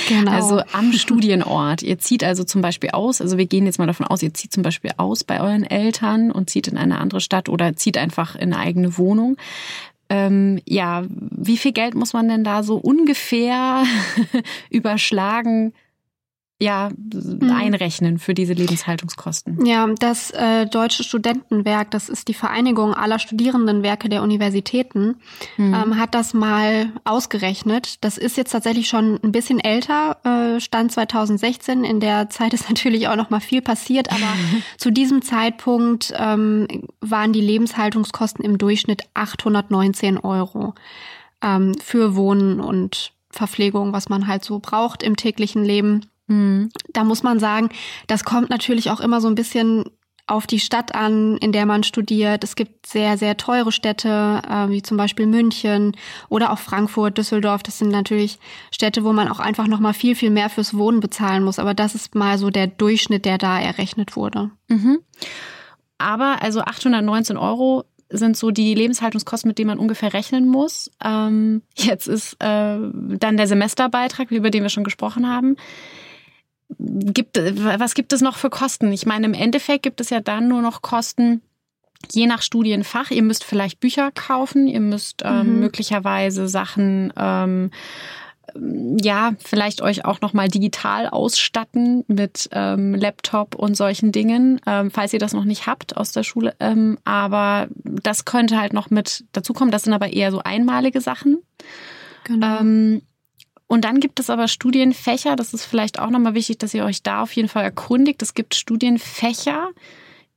Genau. 0.08 0.32
Also 0.32 0.60
am 0.72 0.92
Studienort. 0.92 1.82
Ihr 1.82 1.98
zieht 1.98 2.24
also 2.24 2.44
zum 2.44 2.60
Beispiel 2.60 2.90
aus, 2.90 3.20
also 3.22 3.38
wir 3.38 3.46
gehen 3.46 3.64
jetzt 3.64 3.78
mal 3.78 3.86
davon 3.86 4.06
aus, 4.06 4.22
ihr 4.22 4.34
zieht 4.34 4.52
zum 4.52 4.62
Beispiel 4.62 4.90
aus 4.98 5.24
bei 5.24 5.40
euren 5.40 5.64
Eltern 5.64 6.30
und 6.30 6.50
zieht 6.50 6.68
in 6.68 6.76
eine 6.76 6.98
andere 6.98 7.20
Stadt 7.20 7.48
oder 7.48 7.74
zieht 7.74 7.96
einfach 7.96 8.34
in 8.34 8.52
eine 8.52 8.58
eigene 8.58 8.98
Wohnung. 8.98 9.36
Ähm, 10.10 10.60
ja, 10.66 11.04
wie 11.08 11.56
viel 11.56 11.72
Geld 11.72 11.94
muss 11.94 12.12
man 12.12 12.28
denn 12.28 12.44
da 12.44 12.62
so 12.62 12.76
ungefähr 12.76 13.84
überschlagen, 14.70 15.72
ja, 16.60 16.90
mhm. 16.96 17.50
einrechnen 17.50 18.18
für 18.18 18.32
diese 18.32 18.52
Lebenshaltungskosten. 18.52 19.66
Ja, 19.66 19.88
das 19.98 20.30
äh, 20.30 20.66
Deutsche 20.66 21.02
Studentenwerk, 21.02 21.90
das 21.90 22.08
ist 22.08 22.28
die 22.28 22.34
Vereinigung 22.34 22.94
aller 22.94 23.18
Studierendenwerke 23.18 24.08
der 24.08 24.22
Universitäten, 24.22 25.16
mhm. 25.56 25.74
ähm, 25.74 25.98
hat 25.98 26.14
das 26.14 26.32
mal 26.32 26.92
ausgerechnet. 27.04 28.04
Das 28.04 28.18
ist 28.18 28.36
jetzt 28.36 28.52
tatsächlich 28.52 28.88
schon 28.88 29.18
ein 29.22 29.32
bisschen 29.32 29.58
älter, 29.58 30.18
äh, 30.24 30.60
Stand 30.60 30.92
2016. 30.92 31.82
In 31.82 31.98
der 31.98 32.30
Zeit 32.30 32.54
ist 32.54 32.68
natürlich 32.68 33.08
auch 33.08 33.16
noch 33.16 33.30
mal 33.30 33.40
viel 33.40 33.60
passiert, 33.60 34.12
aber 34.12 34.20
zu 34.78 34.92
diesem 34.92 35.22
Zeitpunkt 35.22 36.14
ähm, 36.16 36.68
waren 37.00 37.32
die 37.32 37.40
Lebenshaltungskosten 37.40 38.44
im 38.44 38.58
Durchschnitt 38.58 39.02
819 39.14 40.18
Euro 40.18 40.74
ähm, 41.42 41.74
für 41.82 42.14
Wohnen 42.14 42.60
und 42.60 43.12
Verpflegung, 43.30 43.92
was 43.92 44.08
man 44.08 44.28
halt 44.28 44.44
so 44.44 44.60
braucht 44.60 45.02
im 45.02 45.16
täglichen 45.16 45.64
Leben. 45.64 46.06
Mhm. 46.26 46.70
Da 46.92 47.04
muss 47.04 47.22
man 47.22 47.38
sagen, 47.38 47.68
das 48.06 48.24
kommt 48.24 48.50
natürlich 48.50 48.90
auch 48.90 49.00
immer 49.00 49.20
so 49.20 49.28
ein 49.28 49.34
bisschen 49.34 49.84
auf 50.26 50.46
die 50.46 50.58
Stadt 50.58 50.94
an, 50.94 51.36
in 51.36 51.52
der 51.52 51.66
man 51.66 51.82
studiert. 51.82 52.44
Es 52.44 52.56
gibt 52.56 52.86
sehr, 52.86 53.18
sehr 53.18 53.36
teure 53.36 53.72
Städte, 53.72 54.40
äh, 54.48 54.70
wie 54.70 54.80
zum 54.80 54.96
Beispiel 54.96 55.26
München 55.26 55.94
oder 56.30 56.50
auch 56.50 56.58
Frankfurt, 56.58 57.18
Düsseldorf. 57.18 57.62
Das 57.62 57.78
sind 57.78 57.90
natürlich 57.90 58.38
Städte, 58.70 59.04
wo 59.04 59.12
man 59.12 59.28
auch 59.28 59.38
einfach 59.38 59.66
noch 59.66 59.80
mal 59.80 59.92
viel, 59.92 60.14
viel 60.14 60.30
mehr 60.30 60.48
fürs 60.48 60.74
Wohnen 60.74 61.00
bezahlen 61.00 61.44
muss. 61.44 61.58
Aber 61.58 61.74
das 61.74 61.94
ist 61.94 62.14
mal 62.14 62.38
so 62.38 62.48
der 62.48 62.68
Durchschnitt, 62.68 63.26
der 63.26 63.36
da 63.36 63.60
errechnet 63.60 64.16
wurde. 64.16 64.50
Mhm. 64.68 65.00
Aber 65.98 66.42
also 66.42 66.60
819 66.62 67.36
Euro 67.36 67.84
sind 68.08 68.36
so 68.36 68.50
die 68.50 68.74
Lebenshaltungskosten, 68.74 69.48
mit 69.48 69.58
denen 69.58 69.68
man 69.68 69.78
ungefähr 69.78 70.14
rechnen 70.14 70.48
muss. 70.48 70.90
Ähm, 71.04 71.62
jetzt 71.74 72.06
ist 72.06 72.34
äh, 72.34 72.78
dann 72.78 73.36
der 73.36 73.46
Semesterbeitrag, 73.46 74.30
über 74.30 74.50
den 74.50 74.62
wir 74.62 74.70
schon 74.70 74.84
gesprochen 74.84 75.28
haben. 75.28 75.56
Gibt, 76.78 77.36
was 77.36 77.94
gibt 77.94 78.12
es 78.12 78.20
noch 78.20 78.36
für 78.36 78.50
Kosten? 78.50 78.92
Ich 78.92 79.06
meine, 79.06 79.26
im 79.26 79.34
Endeffekt 79.34 79.82
gibt 79.82 80.00
es 80.00 80.10
ja 80.10 80.20
dann 80.20 80.48
nur 80.48 80.62
noch 80.62 80.82
Kosten, 80.82 81.42
je 82.10 82.26
nach 82.26 82.42
Studienfach. 82.42 83.10
Ihr 83.10 83.22
müsst 83.22 83.44
vielleicht 83.44 83.80
Bücher 83.80 84.10
kaufen, 84.10 84.66
ihr 84.66 84.80
müsst 84.80 85.22
ähm, 85.24 85.54
mhm. 85.54 85.60
möglicherweise 85.60 86.48
Sachen 86.48 87.12
ähm, 87.16 87.70
ja, 89.02 89.32
vielleicht 89.38 89.82
euch 89.82 90.04
auch 90.04 90.20
nochmal 90.20 90.48
digital 90.48 91.08
ausstatten 91.08 92.04
mit 92.06 92.48
ähm, 92.52 92.94
Laptop 92.94 93.54
und 93.54 93.76
solchen 93.76 94.12
Dingen, 94.12 94.60
ähm, 94.66 94.90
falls 94.90 95.12
ihr 95.12 95.18
das 95.18 95.32
noch 95.32 95.44
nicht 95.44 95.66
habt 95.66 95.96
aus 95.96 96.12
der 96.12 96.22
Schule. 96.22 96.54
Ähm, 96.60 96.98
aber 97.04 97.68
das 97.82 98.24
könnte 98.24 98.58
halt 98.58 98.72
noch 98.72 98.90
mit 98.90 99.24
dazukommen. 99.32 99.72
Das 99.72 99.82
sind 99.82 99.92
aber 99.92 100.12
eher 100.12 100.30
so 100.30 100.40
einmalige 100.40 101.00
Sachen. 101.00 101.38
Genau. 102.24 102.60
Und 103.66 103.84
dann 103.84 104.00
gibt 104.00 104.20
es 104.20 104.30
aber 104.30 104.48
Studienfächer, 104.48 105.36
das 105.36 105.54
ist 105.54 105.64
vielleicht 105.64 105.98
auch 105.98 106.10
nochmal 106.10 106.34
wichtig, 106.34 106.58
dass 106.58 106.74
ihr 106.74 106.84
euch 106.84 107.02
da 107.02 107.22
auf 107.22 107.32
jeden 107.32 107.48
Fall 107.48 107.64
erkundigt. 107.64 108.22
Es 108.22 108.34
gibt 108.34 108.54
Studienfächer, 108.54 109.70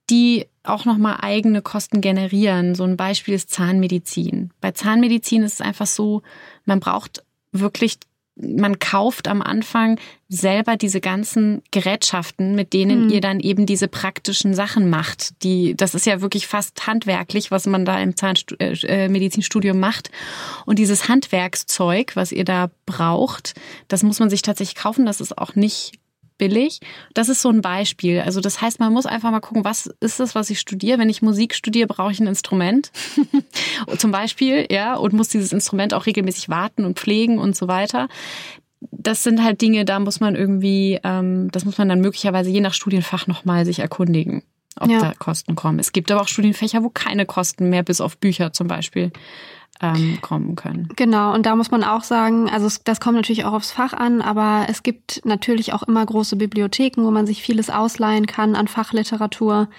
die 0.10 0.46
auch 0.64 0.86
nochmal 0.86 1.18
eigene 1.22 1.62
Kosten 1.62 2.02
generieren. 2.02 2.76
So 2.76 2.84
ein 2.84 2.98
Beispiel 2.98 3.34
ist 3.34 3.50
Zahnmedizin. 3.50 4.52
Bei 4.62 4.72
Zahnmedizin 4.72 5.44
ist 5.44 5.56
es 5.56 5.62
einfach 5.62 5.88
so, 5.88 6.22
man 6.66 6.80
braucht 6.80 7.24
wirklich 7.52 7.98
man 8.40 8.80
kauft 8.80 9.28
am 9.28 9.42
Anfang 9.42 10.00
selber 10.30 10.78
diese 10.78 11.02
ganzen 11.02 11.62
Gerätschaften, 11.72 12.56
mit 12.56 12.74
denen 12.74 13.06
mhm. 13.06 13.10
ihr 13.10 13.22
dann 13.22 13.40
eben 13.40 13.66
diese 13.66 13.88
praktischen 13.88 14.54
Sachen 14.54 14.90
macht. 14.90 15.42
Die, 15.44 15.76
das 15.76 15.96
ist 15.96 16.06
ja 16.06 16.22
wirklich 16.22 16.48
fast 16.48 16.86
handwerklich, 16.86 17.50
was 17.50 17.66
man 17.66 17.86
da 17.86 18.00
im 18.00 18.16
Zahnmedizinstudium 18.16 19.78
äh, 19.78 19.80
macht. 19.80 20.12
Und 20.66 20.80
dieses 20.80 21.08
Handwerkszeug, 21.08 22.16
was 22.16 22.32
ihr 22.32 22.46
da 22.46 22.70
braucht, 22.86 23.54
das 23.88 24.04
muss 24.04 24.20
man 24.20 24.30
sich 24.30 24.42
tatsächlich 24.42 24.76
kaufen. 24.76 25.06
Das 25.06 25.22
ist 25.22 25.38
auch 25.38 25.56
nicht 25.56 25.94
billig. 26.38 26.80
Das 27.14 27.30
ist 27.30 27.42
so 27.42 27.50
ein 27.50 27.62
Beispiel. 27.62 28.22
Also 28.22 28.42
das 28.42 28.62
heißt, 28.62 28.80
man 28.80 28.94
muss 28.94 29.06
einfach 29.06 29.32
mal 29.32 29.40
gucken, 29.40 29.66
was 29.66 29.88
ist 30.00 30.20
das, 30.20 30.36
was 30.36 30.50
ich 30.50 30.60
studiere. 30.60 31.00
Wenn 31.00 31.10
ich 31.10 31.22
Musik 31.22 31.56
studiere, 31.56 31.88
brauche 31.88 32.12
ich 32.12 32.20
ein 32.20 32.28
Instrument. 32.28 32.92
Zum 33.98 34.12
Beispiel, 34.12 34.68
ja, 34.72 34.96
und 34.96 35.14
muss 35.14 35.30
dieses 35.30 35.52
Instrument 35.52 35.94
auch 35.94 36.06
regelmäßig 36.06 36.50
warten 36.50 36.86
und 36.86 37.00
pflegen 37.00 37.40
und 37.40 37.56
so 37.56 37.68
weiter. 37.68 38.08
Das 38.92 39.24
sind 39.24 39.44
halt 39.44 39.62
Dinge, 39.62 39.86
da 39.86 40.00
muss 40.00 40.20
man 40.20 40.36
irgendwie, 40.36 41.00
ähm, 41.04 41.50
das 41.52 41.66
muss 41.66 41.78
man 41.78 41.90
dann 41.90 42.02
möglicherweise 42.02 42.50
je 42.50 42.62
nach 42.62 42.74
Studienfach 42.74 43.26
nochmal 43.26 43.66
sich 43.66 43.80
erkundigen, 43.80 44.44
ob 44.80 44.90
ja. 44.90 45.00
da 45.00 45.14
Kosten 45.18 45.56
kommen. 45.56 45.80
Es 45.80 45.92
gibt 45.92 46.12
aber 46.12 46.22
auch 46.22 46.28
Studienfächer, 46.28 46.84
wo 46.84 46.90
keine 46.90 47.26
Kosten 47.26 47.70
mehr, 47.70 47.82
bis 47.82 48.02
auf 48.02 48.18
Bücher 48.18 48.54
zum 48.54 48.68
Beispiel, 48.68 49.12
ähm, 49.82 50.20
kommen 50.22 50.56
können. 50.56 50.90
Genau, 50.96 51.34
und 51.34 51.46
da 51.46 51.56
muss 51.56 51.72
man 51.72 51.84
auch 51.84 52.04
sagen, 52.04 52.50
also 52.50 52.68
das 52.84 53.00
kommt 53.00 53.16
natürlich 53.16 53.46
auch 53.46 53.54
aufs 53.54 53.72
Fach 53.72 53.94
an, 53.94 54.22
aber 54.22 54.66
es 54.70 54.84
gibt 54.84 55.22
natürlich 55.26 55.74
auch 55.74 55.84
immer 55.84 56.06
große 56.06 56.36
Bibliotheken, 56.36 57.04
wo 57.04 57.12
man 57.12 57.28
sich 57.28 57.42
vieles 57.42 57.70
ausleihen 57.70 58.26
kann 58.26 58.56
an 58.56 58.68
Fachliteratur. 58.68 59.70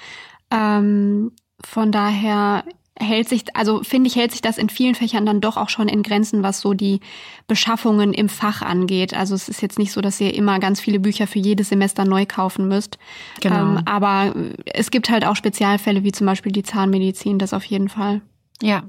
Ähm, 0.50 1.32
von 1.64 1.90
daher 1.92 2.64
hält 3.00 3.28
sich, 3.28 3.44
also 3.54 3.82
finde 3.82 4.08
ich, 4.08 4.16
hält 4.16 4.32
sich 4.32 4.42
das 4.42 4.58
in 4.58 4.68
vielen 4.68 4.94
Fächern 4.94 5.24
dann 5.24 5.40
doch 5.40 5.56
auch 5.56 5.68
schon 5.68 5.88
in 5.88 6.02
Grenzen, 6.02 6.42
was 6.42 6.60
so 6.60 6.74
die 6.74 7.00
Beschaffungen 7.46 8.12
im 8.12 8.28
Fach 8.28 8.62
angeht. 8.62 9.14
Also 9.14 9.34
es 9.34 9.48
ist 9.48 9.62
jetzt 9.62 9.78
nicht 9.78 9.92
so, 9.92 10.00
dass 10.00 10.20
ihr 10.20 10.34
immer 10.34 10.58
ganz 10.58 10.80
viele 10.80 10.98
Bücher 10.98 11.26
für 11.26 11.38
jedes 11.38 11.68
Semester 11.68 12.04
neu 12.04 12.26
kaufen 12.26 12.68
müsst. 12.68 12.98
Genau. 13.40 13.56
Ähm, 13.56 13.82
aber 13.84 14.34
es 14.66 14.90
gibt 14.90 15.10
halt 15.10 15.24
auch 15.24 15.36
Spezialfälle, 15.36 16.02
wie 16.02 16.12
zum 16.12 16.26
Beispiel 16.26 16.52
die 16.52 16.62
Zahnmedizin, 16.62 17.38
das 17.38 17.54
auf 17.54 17.64
jeden 17.64 17.88
Fall. 17.88 18.20
Ja. 18.62 18.82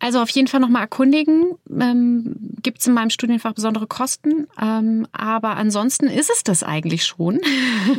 Also 0.00 0.20
auf 0.20 0.28
jeden 0.30 0.48
Fall 0.48 0.60
nochmal 0.60 0.82
erkundigen. 0.82 1.52
Ähm, 1.70 2.36
Gibt 2.62 2.80
es 2.80 2.86
in 2.86 2.94
meinem 2.94 3.10
Studienfach 3.10 3.54
besondere 3.54 3.86
Kosten? 3.86 4.48
Ähm, 4.60 5.06
aber 5.12 5.56
ansonsten 5.56 6.06
ist 6.06 6.30
es 6.30 6.42
das 6.42 6.62
eigentlich 6.62 7.04
schon. 7.04 7.40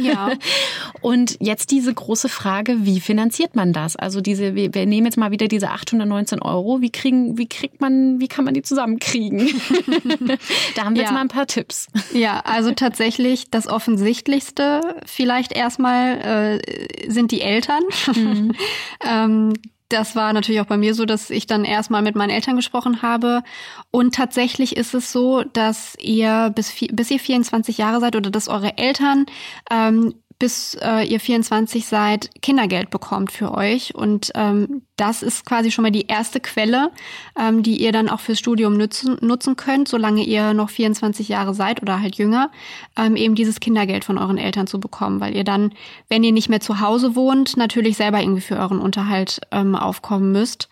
Ja. 0.02 0.32
Und 1.02 1.38
jetzt 1.40 1.72
diese 1.72 1.94
große 1.94 2.30
Frage, 2.30 2.86
wie 2.86 3.00
finanziert 3.00 3.56
man 3.56 3.74
das? 3.74 3.96
Also 3.96 4.22
diese, 4.22 4.56
wir, 4.56 4.74
wir 4.74 4.86
nehmen 4.86 5.06
jetzt 5.06 5.18
mal 5.18 5.32
wieder 5.32 5.48
diese 5.48 5.72
819 5.72 6.42
Euro. 6.42 6.82
Wie 6.82 6.92
kriegen, 6.92 7.38
wie 7.38 7.48
kriegt 7.48 7.82
man, 7.82 8.20
wie 8.20 8.28
kann 8.28 8.46
man 8.46 8.54
die 8.54 8.62
zusammenkriegen? 8.62 9.40
da 10.76 10.84
haben 10.84 10.96
wir 10.96 11.02
ja. 11.02 11.08
jetzt 11.08 11.14
mal 11.14 11.22
ein 11.22 11.28
paar 11.28 11.48
Tipps. 11.48 11.88
Ja, 12.14 12.42
also 12.42 12.72
tatsächlich 12.72 13.50
das 13.50 13.68
Offensichtlichste 13.68 14.96
vielleicht 15.06 15.54
erstmal 15.54 16.60
äh, 16.62 17.10
sind 17.10 17.32
die 17.32 17.42
Eltern. 17.42 17.84
Mhm. 18.16 18.52
ähm, 19.08 19.54
das 19.96 20.16
war 20.16 20.34
natürlich 20.34 20.60
auch 20.60 20.66
bei 20.66 20.78
mir 20.78 20.94
so, 20.94 21.06
dass 21.06 21.30
ich 21.30 21.48
dann 21.48 21.64
erstmal 21.64 22.02
mit 22.02 22.16
meinen 22.16 22.30
Eltern 22.30 22.58
gesprochen 22.58 23.02
habe. 23.02 23.44
Und 23.92 24.14
tatsächlich 24.14 24.76
ist 24.76 24.94
es 24.94 25.14
so, 25.14 25.44
dass 25.44 25.96
ihr 26.02 26.52
bis, 26.54 26.74
bis 26.92 27.10
ihr 27.12 27.20
24 27.20 27.78
Jahre 27.78 28.02
seid 28.02 28.18
oder 28.18 28.30
dass 28.30 28.50
eure 28.50 28.78
Eltern 28.78 29.26
ähm, 29.72 30.16
bis 30.46 30.78
äh, 30.80 31.04
ihr 31.08 31.20
24 31.20 31.88
seid, 31.88 32.30
Kindergeld 32.44 32.92
bekommt 32.92 33.32
für 33.32 33.52
euch. 33.52 33.96
Und 33.96 34.32
ähm, 34.36 34.84
das 34.96 35.24
ist 35.24 35.44
quasi 35.44 35.72
schon 35.72 35.82
mal 35.82 35.90
die 35.90 36.06
erste 36.06 36.40
Quelle, 36.40 36.92
ähm, 37.36 37.64
die 37.64 37.82
ihr 37.82 37.92
dann 37.92 38.10
auch 38.10 38.20
fürs 38.20 38.38
Studium 38.38 38.78
nutzen, 38.78 39.18
nutzen 39.22 39.56
könnt, 39.56 39.88
solange 39.88 40.22
ihr 40.22 40.54
noch 40.54 40.70
24 40.70 41.30
Jahre 41.30 41.56
seid 41.56 41.82
oder 41.82 42.00
halt 42.00 42.18
jünger, 42.18 42.52
ähm, 42.96 43.16
eben 43.16 43.34
dieses 43.34 43.60
Kindergeld 43.60 44.06
von 44.06 44.20
euren 44.20 44.38
Eltern 44.38 44.68
zu 44.68 44.80
bekommen, 44.80 45.20
weil 45.20 45.36
ihr 45.36 45.46
dann, 45.46 45.74
wenn 46.10 46.24
ihr 46.24 46.32
nicht 46.32 46.50
mehr 46.50 46.62
zu 46.62 46.80
Hause 46.80 47.16
wohnt, 47.16 47.58
natürlich 47.58 47.98
selber 47.98 48.22
irgendwie 48.22 48.42
für 48.42 48.58
euren 48.58 48.78
Unterhalt 48.78 49.42
ähm, 49.52 49.74
aufkommen 49.74 50.32
müsst. 50.32 50.70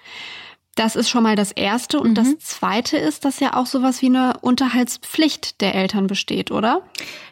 Das 0.76 0.96
ist 0.96 1.10
schon 1.10 1.24
mal 1.24 1.36
das 1.36 1.52
Erste. 1.52 2.00
Und 2.00 2.12
mhm. 2.12 2.16
das 2.16 2.40
Zweite 2.40 2.98
ist, 2.98 3.26
dass 3.26 3.40
ja 3.40 3.56
auch 3.56 3.66
sowas 3.66 4.02
wie 4.02 4.08
eine 4.08 4.34
Unterhaltspflicht 4.42 5.62
der 5.62 5.76
Eltern 5.76 6.08
besteht, 6.08 6.52
oder? 6.52 6.82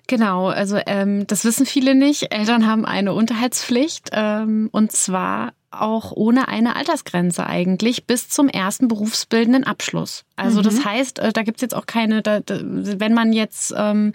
Genau, 0.07 0.47
also 0.47 0.77
ähm, 0.85 1.25
das 1.27 1.45
wissen 1.45 1.65
viele 1.65 1.95
nicht. 1.95 2.33
Eltern 2.33 2.67
haben 2.67 2.85
eine 2.85 3.13
Unterhaltspflicht 3.13 4.09
ähm, 4.13 4.69
und 4.71 4.91
zwar 4.91 5.53
auch 5.71 6.11
ohne 6.11 6.47
eine 6.47 6.75
Altersgrenze 6.75 7.45
eigentlich 7.45 8.05
bis 8.05 8.29
zum 8.29 8.49
ersten 8.49 8.87
berufsbildenden 8.87 9.63
Abschluss. 9.63 10.23
Also 10.35 10.59
mhm. 10.59 10.63
das 10.63 10.85
heißt, 10.85 11.19
äh, 11.19 11.31
da 11.31 11.43
gibt's 11.43 11.61
jetzt 11.61 11.75
auch 11.75 11.85
keine, 11.85 12.21
da, 12.21 12.41
da, 12.41 12.59
wenn 12.61 13.13
man 13.13 13.33
jetzt 13.33 13.73
ähm, 13.77 14.13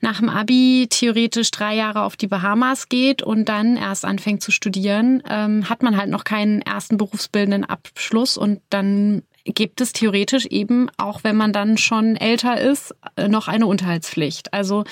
nach 0.00 0.20
dem 0.20 0.28
Abi 0.28 0.86
theoretisch 0.90 1.50
drei 1.50 1.74
Jahre 1.74 2.02
auf 2.02 2.16
die 2.16 2.26
Bahamas 2.26 2.88
geht 2.88 3.22
und 3.22 3.48
dann 3.48 3.76
erst 3.76 4.04
anfängt 4.04 4.42
zu 4.42 4.50
studieren, 4.50 5.22
ähm, 5.28 5.68
hat 5.68 5.82
man 5.82 5.96
halt 5.96 6.10
noch 6.10 6.24
keinen 6.24 6.60
ersten 6.62 6.98
berufsbildenden 6.98 7.64
Abschluss 7.64 8.36
und 8.36 8.60
dann 8.70 9.22
gibt 9.44 9.80
es 9.80 9.92
theoretisch 9.92 10.46
eben, 10.46 10.88
auch 10.96 11.22
wenn 11.22 11.36
man 11.36 11.52
dann 11.52 11.76
schon 11.76 12.16
älter 12.16 12.60
ist, 12.60 12.94
äh, 13.16 13.28
noch 13.28 13.48
eine 13.48 13.66
Unterhaltspflicht. 13.66 14.52
Also 14.54 14.84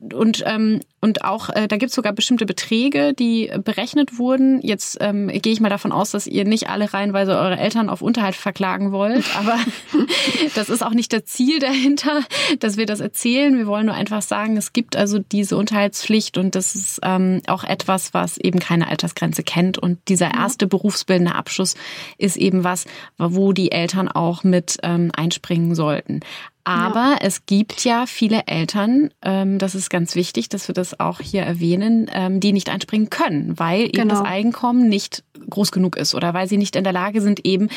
und 0.00 0.42
ähm, 0.46 0.80
und 1.02 1.24
auch 1.24 1.50
äh, 1.50 1.68
da 1.68 1.76
gibt 1.76 1.90
es 1.90 1.94
sogar 1.94 2.12
bestimmte 2.12 2.46
Beträge, 2.46 3.12
die 3.12 3.50
berechnet 3.64 4.18
wurden. 4.18 4.60
Jetzt 4.62 4.98
ähm, 5.00 5.28
gehe 5.28 5.52
ich 5.52 5.60
mal 5.60 5.68
davon 5.68 5.92
aus, 5.92 6.10
dass 6.10 6.26
ihr 6.26 6.44
nicht 6.44 6.68
alle 6.68 6.92
reihenweise 6.92 7.38
eure 7.38 7.58
Eltern 7.58 7.90
auf 7.90 8.00
Unterhalt 8.00 8.34
verklagen 8.34 8.92
wollt, 8.92 9.24
aber 9.36 9.58
das 10.54 10.70
ist 10.70 10.82
auch 10.82 10.92
nicht 10.92 11.12
das 11.12 11.24
Ziel 11.26 11.58
dahinter, 11.58 12.22
dass 12.60 12.78
wir 12.78 12.86
das 12.86 13.00
erzählen. 13.00 13.56
Wir 13.56 13.66
wollen 13.66 13.86
nur 13.86 13.94
einfach 13.94 14.22
sagen, 14.22 14.56
es 14.56 14.72
gibt 14.72 14.96
also 14.96 15.18
diese 15.18 15.56
Unterhaltspflicht 15.56 16.38
und 16.38 16.54
das 16.54 16.74
ist 16.74 17.00
ähm, 17.02 17.42
auch 17.46 17.64
etwas, 17.64 18.14
was 18.14 18.38
eben 18.38 18.58
keine 18.58 18.88
Altersgrenze 18.88 19.42
kennt. 19.42 19.76
Und 19.78 19.98
dieser 20.08 20.32
erste 20.34 20.66
berufsbildende 20.66 21.34
Abschluss 21.34 21.74
ist 22.16 22.36
eben 22.36 22.64
was, 22.64 22.86
wo 23.18 23.52
die 23.52 23.72
Eltern 23.72 24.08
auch 24.08 24.44
mit 24.44 24.78
ähm, 24.82 25.10
einspringen 25.14 25.74
sollten. 25.74 26.20
Aber 26.64 27.12
ja. 27.12 27.18
es 27.20 27.46
gibt 27.46 27.84
ja 27.84 28.06
viele 28.06 28.46
Eltern, 28.46 29.10
ähm, 29.22 29.58
das 29.58 29.74
ist 29.74 29.90
ganz 29.90 30.14
wichtig, 30.14 30.48
dass 30.48 30.68
wir 30.68 30.74
das 30.74 31.00
auch 31.00 31.20
hier 31.20 31.42
erwähnen, 31.42 32.10
ähm, 32.12 32.40
die 32.40 32.52
nicht 32.52 32.68
einspringen 32.68 33.10
können, 33.10 33.58
weil 33.58 33.88
genau. 33.88 34.00
eben 34.00 34.08
das 34.08 34.22
Eigenkommen 34.22 34.88
nicht 34.88 35.24
groß 35.48 35.72
genug 35.72 35.96
ist 35.96 36.14
oder 36.14 36.34
weil 36.34 36.48
sie 36.48 36.58
nicht 36.58 36.76
in 36.76 36.84
der 36.84 36.92
Lage 36.92 37.20
sind, 37.20 37.44
eben 37.46 37.68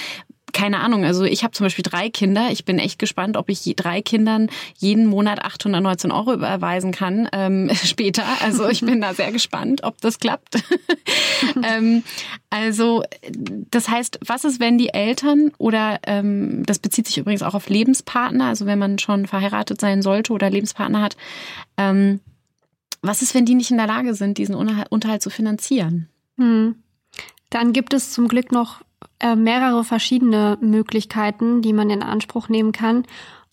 keine 0.54 0.80
Ahnung, 0.80 1.04
also 1.04 1.24
ich 1.24 1.44
habe 1.44 1.54
zum 1.54 1.66
Beispiel 1.66 1.84
drei 1.84 2.10
Kinder. 2.10 2.50
Ich 2.52 2.64
bin 2.64 2.80
echt 2.80 3.00
gespannt, 3.00 3.36
ob 3.36 3.50
ich 3.50 3.74
drei 3.76 4.02
Kindern 4.02 4.50
jeden 4.78 5.08
Monat 5.08 5.44
819 5.44 6.12
Euro 6.12 6.34
überweisen 6.34 6.92
kann 6.92 7.28
ähm, 7.34 7.70
später. 7.84 8.24
Also 8.42 8.70
ich 8.70 8.82
bin 8.82 9.02
da 9.02 9.14
sehr 9.14 9.32
gespannt, 9.32 9.84
ob 9.84 10.00
das 10.00 10.20
klappt. 10.20 10.64
ähm, 11.64 12.04
also 12.50 13.04
das 13.72 13.90
heißt, 13.90 14.20
was 14.26 14.46
ist, 14.46 14.60
wenn 14.60 14.78
die 14.78 14.90
Eltern 14.90 15.52
oder 15.58 16.00
ähm, 16.06 16.64
das 16.66 16.80
bezieht 16.80 17.08
sich 17.08 17.18
übrigens 17.18 17.44
auch 17.44 17.56
auf 17.56 17.68
Lebenspartner, 17.68 18.46
also 18.46 18.66
wenn 18.66 18.80
man 18.80 19.00
schon 19.00 19.28
verheiratet 19.28 19.82
sein 19.82 20.02
sollte 20.02 20.34
oder 20.34 20.50
Lebenspartner 20.50 21.02
hat, 21.02 21.18
ähm, 21.78 22.20
was 23.02 23.22
ist, 23.22 23.36
wenn 23.36 23.46
die 23.46 23.56
nicht 23.56 23.72
in 23.72 23.78
der 23.78 23.88
Lage 23.88 24.14
sind, 24.14 24.38
diesen 24.38 24.56
Unterhalt 24.56 25.22
zu 25.22 25.30
finanzieren? 25.30 26.08
Hm. 26.38 26.76
Dann 27.50 27.74
gibt 27.74 27.94
es 27.94 28.12
zum 28.12 28.28
Glück 28.28 28.52
noch 28.52 28.82
mehrere 29.36 29.84
verschiedene 29.84 30.58
Möglichkeiten, 30.62 31.62
die 31.62 31.74
man 31.74 31.90
in 31.90 32.04
Anspruch 32.04 32.50
nehmen 32.50 32.72
kann 32.72 33.06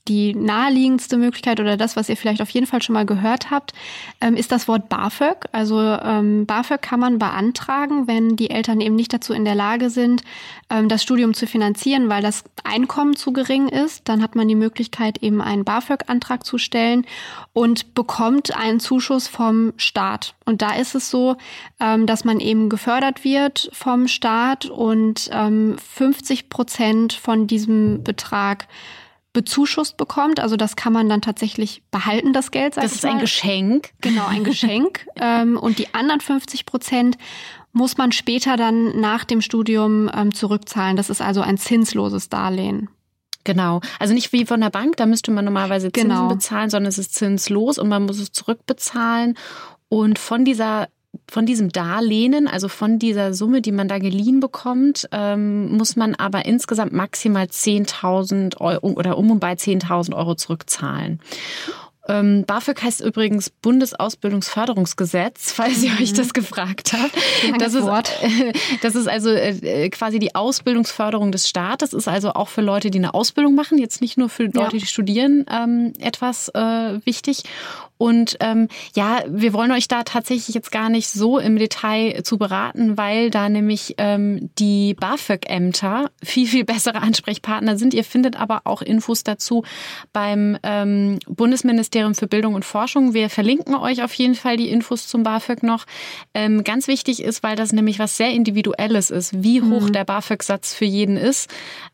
die 0.08 0.34
naheliegendste 0.34 1.16
Möglichkeit 1.16 1.60
oder 1.60 1.76
das, 1.76 1.96
was 1.96 2.08
ihr 2.08 2.16
vielleicht 2.16 2.42
auf 2.42 2.50
jeden 2.50 2.66
Fall 2.66 2.82
schon 2.82 2.94
mal 2.94 3.06
gehört 3.06 3.50
habt, 3.50 3.72
ähm, 4.20 4.34
ist 4.34 4.52
das 4.52 4.68
Wort 4.68 4.88
BAföG. 4.88 5.46
Also 5.52 5.78
ähm, 5.78 6.46
BAföG 6.46 6.82
kann 6.82 7.00
man 7.00 7.18
beantragen, 7.18 8.06
wenn 8.06 8.36
die 8.36 8.50
Eltern 8.50 8.80
eben 8.80 8.96
nicht 8.96 9.12
dazu 9.12 9.32
in 9.32 9.44
der 9.44 9.54
Lage 9.54 9.90
sind, 9.90 10.22
ähm, 10.70 10.88
das 10.88 11.02
Studium 11.02 11.34
zu 11.34 11.46
finanzieren, 11.46 12.08
weil 12.08 12.22
das 12.22 12.44
Einkommen 12.64 13.16
zu 13.16 13.32
gering 13.32 13.68
ist. 13.68 14.08
Dann 14.08 14.22
hat 14.22 14.34
man 14.34 14.48
die 14.48 14.54
Möglichkeit, 14.54 15.22
eben 15.22 15.40
einen 15.40 15.64
BAföG-Antrag 15.64 16.44
zu 16.44 16.58
stellen 16.58 17.06
und 17.52 17.94
bekommt 17.94 18.56
einen 18.56 18.80
Zuschuss 18.80 19.28
vom 19.28 19.72
Staat. 19.76 20.34
Und 20.44 20.62
da 20.62 20.74
ist 20.74 20.94
es 20.94 21.10
so, 21.10 21.36
dass 21.78 22.24
man 22.24 22.40
eben 22.40 22.68
gefördert 22.68 23.24
wird 23.24 23.70
vom 23.72 24.08
Staat 24.08 24.66
und 24.66 25.30
ähm, 25.32 25.76
50 25.78 26.48
Prozent 26.48 27.12
von 27.12 27.46
diesem 27.46 28.02
Betrag 28.02 28.66
bezuschusst 29.32 29.96
bekommt. 29.96 30.40
Also 30.40 30.56
das 30.56 30.76
kann 30.76 30.92
man 30.92 31.08
dann 31.08 31.22
tatsächlich 31.22 31.82
behalten, 31.90 32.32
das 32.32 32.50
Geld. 32.50 32.74
Sag 32.74 32.82
das 32.82 32.94
ist 32.94 33.04
mal. 33.04 33.12
ein 33.12 33.18
Geschenk. 33.20 33.90
Genau, 34.00 34.26
ein 34.26 34.44
Geschenk. 34.44 35.06
ähm, 35.16 35.56
und 35.56 35.78
die 35.78 35.94
anderen 35.94 36.20
50 36.20 36.66
Prozent 36.66 37.16
muss 37.72 37.96
man 37.96 38.12
später 38.12 38.56
dann 38.56 38.98
nach 39.00 39.24
dem 39.24 39.40
Studium 39.40 40.10
ähm, 40.12 40.34
zurückzahlen. 40.34 40.96
Das 40.96 41.10
ist 41.10 41.22
also 41.22 41.40
ein 41.40 41.58
zinsloses 41.58 42.28
Darlehen. 42.28 42.88
Genau. 43.44 43.80
Also 43.98 44.12
nicht 44.12 44.32
wie 44.32 44.44
von 44.44 44.60
der 44.60 44.70
Bank, 44.70 44.96
da 44.96 45.06
müsste 45.06 45.30
man 45.30 45.44
normalerweise 45.44 45.90
Zinsen 45.92 46.10
genau. 46.10 46.28
bezahlen, 46.28 46.68
sondern 46.68 46.88
es 46.88 46.98
ist 46.98 47.14
zinslos 47.14 47.78
und 47.78 47.88
man 47.88 48.04
muss 48.04 48.18
es 48.18 48.32
zurückbezahlen. 48.32 49.36
Und 49.88 50.18
von 50.18 50.44
dieser 50.44 50.88
von 51.28 51.46
diesem 51.46 51.70
Darlehen, 51.70 52.48
also 52.48 52.68
von 52.68 52.98
dieser 52.98 53.34
Summe, 53.34 53.62
die 53.62 53.72
man 53.72 53.88
da 53.88 53.98
geliehen 53.98 54.40
bekommt, 54.40 55.08
ähm, 55.12 55.76
muss 55.76 55.96
man 55.96 56.14
aber 56.14 56.44
insgesamt 56.44 56.92
maximal 56.92 57.46
10.000 57.46 58.60
Euro 58.60 58.92
oder 58.92 59.18
um 59.18 59.30
und 59.30 59.40
bei 59.40 59.52
10.000 59.52 60.14
Euro 60.14 60.34
zurückzahlen. 60.34 61.20
Ähm, 62.08 62.44
BAföG 62.46 62.82
heißt 62.82 63.02
übrigens 63.02 63.50
Bundesausbildungsförderungsgesetz, 63.50 65.52
falls 65.52 65.82
ihr 65.82 65.92
mhm. 65.92 66.02
euch 66.02 66.12
das 66.12 66.32
gefragt 66.32 66.92
habt. 66.92 67.14
Das 67.60 67.74
ist, 67.74 67.86
äh, 67.86 68.52
das 68.82 68.96
ist 68.96 69.06
also 69.06 69.30
äh, 69.30 69.88
quasi 69.90 70.18
die 70.18 70.34
Ausbildungsförderung 70.34 71.30
des 71.30 71.48
Staates, 71.48 71.92
ist 71.92 72.08
also 72.08 72.32
auch 72.32 72.48
für 72.48 72.62
Leute, 72.62 72.90
die 72.90 72.98
eine 72.98 73.14
Ausbildung 73.14 73.54
machen, 73.54 73.78
jetzt 73.78 74.00
nicht 74.00 74.16
nur 74.16 74.28
für 74.28 74.44
Leute, 74.44 74.58
ja. 74.58 74.68
die 74.70 74.86
studieren, 74.86 75.44
ähm, 75.50 75.92
etwas 76.00 76.48
äh, 76.48 77.04
wichtig. 77.04 77.44
Und 78.00 78.38
ähm, 78.40 78.68
ja, 78.96 79.22
wir 79.28 79.52
wollen 79.52 79.72
euch 79.72 79.86
da 79.86 80.04
tatsächlich 80.04 80.54
jetzt 80.54 80.72
gar 80.72 80.88
nicht 80.88 81.08
so 81.08 81.38
im 81.38 81.58
Detail 81.58 82.22
zu 82.22 82.38
beraten, 82.38 82.96
weil 82.96 83.28
da 83.28 83.50
nämlich 83.50 83.96
ähm, 83.98 84.48
die 84.58 84.94
BAföG-Ämter 84.94 86.10
viel, 86.22 86.46
viel 86.46 86.64
bessere 86.64 87.02
Ansprechpartner 87.02 87.76
sind. 87.76 87.92
Ihr 87.92 88.04
findet 88.04 88.40
aber 88.40 88.62
auch 88.64 88.80
Infos 88.80 89.22
dazu 89.22 89.64
beim 90.14 90.56
ähm, 90.62 91.18
Bundesministerium 91.28 92.14
für 92.14 92.26
Bildung 92.26 92.54
und 92.54 92.64
Forschung. 92.64 93.12
Wir 93.12 93.28
verlinken 93.28 93.74
euch 93.74 94.02
auf 94.02 94.14
jeden 94.14 94.34
Fall 94.34 94.56
die 94.56 94.70
Infos 94.70 95.06
zum 95.06 95.22
BAföG 95.22 95.62
noch. 95.62 95.84
Ähm, 96.32 96.64
ganz 96.64 96.88
wichtig 96.88 97.22
ist, 97.22 97.42
weil 97.42 97.54
das 97.54 97.74
nämlich 97.74 97.98
was 97.98 98.16
sehr 98.16 98.30
Individuelles 98.30 99.10
ist, 99.10 99.42
wie 99.42 99.60
hoch 99.60 99.88
mhm. 99.88 99.92
der 99.92 100.06
BAföG-Satz 100.06 100.72
für 100.72 100.86
jeden 100.86 101.18
ist. 101.18 101.50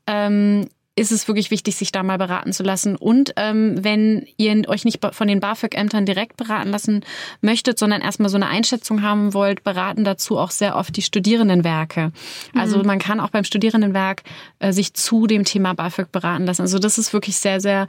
Ähm, 0.06 0.68
ist 0.96 1.12
es 1.12 1.28
wirklich 1.28 1.50
wichtig, 1.50 1.76
sich 1.76 1.92
da 1.92 2.02
mal 2.02 2.16
beraten 2.16 2.52
zu 2.52 2.62
lassen. 2.62 2.96
Und 2.96 3.34
ähm, 3.36 3.84
wenn 3.84 4.26
ihr 4.38 4.66
euch 4.68 4.86
nicht 4.86 5.04
von 5.12 5.28
den 5.28 5.40
BAföG-Ämtern 5.40 6.06
direkt 6.06 6.38
beraten 6.38 6.70
lassen 6.70 7.04
möchtet, 7.42 7.78
sondern 7.78 8.00
erstmal 8.00 8.30
so 8.30 8.36
eine 8.36 8.46
Einschätzung 8.46 9.02
haben 9.02 9.34
wollt, 9.34 9.62
beraten 9.62 10.04
dazu 10.04 10.38
auch 10.38 10.50
sehr 10.50 10.74
oft 10.74 10.96
die 10.96 11.02
Studierendenwerke. 11.02 12.12
Also 12.54 12.78
mhm. 12.78 12.86
man 12.86 12.98
kann 12.98 13.20
auch 13.20 13.28
beim 13.28 13.44
Studierendenwerk 13.44 14.22
äh, 14.58 14.72
sich 14.72 14.94
zu 14.94 15.26
dem 15.26 15.44
Thema 15.44 15.74
BAföG 15.74 16.10
beraten 16.10 16.46
lassen. 16.46 16.62
Also 16.62 16.78
das 16.78 16.96
ist 16.96 17.12
wirklich 17.12 17.36
sehr, 17.36 17.60
sehr 17.60 17.86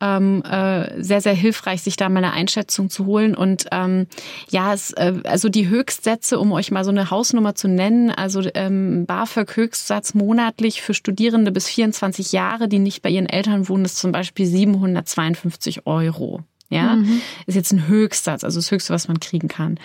ähm, 0.00 0.42
äh, 0.42 1.02
sehr, 1.02 1.20
sehr 1.20 1.32
hilfreich, 1.32 1.82
sich 1.82 1.96
da 1.96 2.08
mal 2.08 2.18
eine 2.18 2.32
Einschätzung 2.32 2.90
zu 2.90 3.06
holen. 3.06 3.34
Und 3.34 3.66
ähm, 3.72 4.06
ja, 4.50 4.74
es, 4.74 4.92
äh, 4.92 5.14
also 5.24 5.48
die 5.48 5.68
Höchstsätze, 5.68 6.38
um 6.38 6.52
euch 6.52 6.70
mal 6.70 6.84
so 6.84 6.90
eine 6.90 7.10
Hausnummer 7.10 7.54
zu 7.54 7.68
nennen, 7.68 8.10
also 8.10 8.42
ähm, 8.54 9.06
BAföG-Höchstsatz 9.06 10.14
monatlich 10.14 10.82
für 10.82 10.92
Studierende 10.92 11.50
bis 11.50 11.68
24 11.68 12.32
Jahre, 12.32 12.45
die 12.68 12.78
nicht 12.78 13.02
bei 13.02 13.10
ihren 13.10 13.28
Eltern 13.28 13.68
wohnen, 13.68 13.84
ist 13.84 13.96
zum 13.96 14.12
Beispiel 14.12 14.46
752 14.46 15.86
Euro. 15.86 16.42
Ja, 16.68 16.96
mhm. 16.96 17.22
ist 17.46 17.54
jetzt 17.54 17.72
ein 17.72 17.86
Höchstsatz, 17.86 18.42
also 18.42 18.58
das 18.58 18.72
Höchste, 18.72 18.92
was 18.92 19.06
man 19.06 19.20
kriegen 19.20 19.46
kann. 19.46 19.78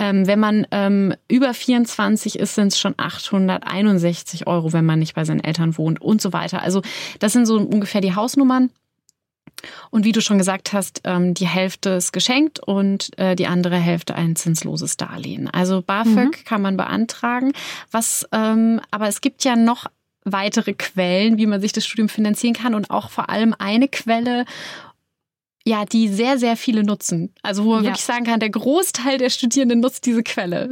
Ähm, 0.00 0.26
wenn 0.26 0.40
man 0.40 0.66
ähm, 0.72 1.14
über 1.28 1.54
24 1.54 2.40
ist, 2.40 2.56
sind 2.56 2.72
es 2.72 2.80
schon 2.80 2.94
861 2.96 4.48
Euro, 4.48 4.72
wenn 4.72 4.84
man 4.84 4.98
nicht 4.98 5.14
bei 5.14 5.24
seinen 5.24 5.44
Eltern 5.44 5.78
wohnt 5.78 6.00
und 6.00 6.20
so 6.20 6.32
weiter. 6.32 6.60
Also 6.60 6.82
das 7.20 7.32
sind 7.32 7.46
so 7.46 7.56
ungefähr 7.56 8.00
die 8.00 8.16
Hausnummern. 8.16 8.70
Und 9.90 10.04
wie 10.04 10.10
du 10.12 10.20
schon 10.20 10.38
gesagt 10.38 10.72
hast, 10.72 11.02
ähm, 11.04 11.34
die 11.34 11.46
Hälfte 11.46 11.90
ist 11.90 12.12
geschenkt 12.12 12.58
und 12.58 13.16
äh, 13.16 13.36
die 13.36 13.46
andere 13.46 13.76
Hälfte 13.76 14.16
ein 14.16 14.34
zinsloses 14.34 14.96
Darlehen. 14.96 15.48
Also 15.48 15.82
BAföG 15.82 16.16
mhm. 16.16 16.44
kann 16.44 16.62
man 16.62 16.76
beantragen. 16.76 17.52
Was, 17.92 18.28
ähm, 18.32 18.80
aber 18.90 19.06
es 19.06 19.20
gibt 19.20 19.44
ja 19.44 19.54
noch 19.54 19.86
weitere 20.24 20.74
Quellen, 20.74 21.38
wie 21.38 21.46
man 21.46 21.60
sich 21.60 21.72
das 21.72 21.86
Studium 21.86 22.08
finanzieren 22.08 22.54
kann 22.54 22.74
und 22.74 22.90
auch 22.90 23.10
vor 23.10 23.30
allem 23.30 23.54
eine 23.58 23.88
Quelle, 23.88 24.44
ja, 25.66 25.84
die 25.84 26.08
sehr, 26.08 26.38
sehr 26.38 26.56
viele 26.56 26.84
nutzen. 26.84 27.34
Also 27.42 27.64
wo 27.64 27.74
man 27.74 27.84
ja. 27.84 27.90
wirklich 27.90 28.04
sagen 28.04 28.24
kann, 28.24 28.40
der 28.40 28.50
Großteil 28.50 29.18
der 29.18 29.30
Studierenden 29.30 29.80
nutzt 29.80 30.04
diese 30.04 30.22
Quelle. 30.22 30.68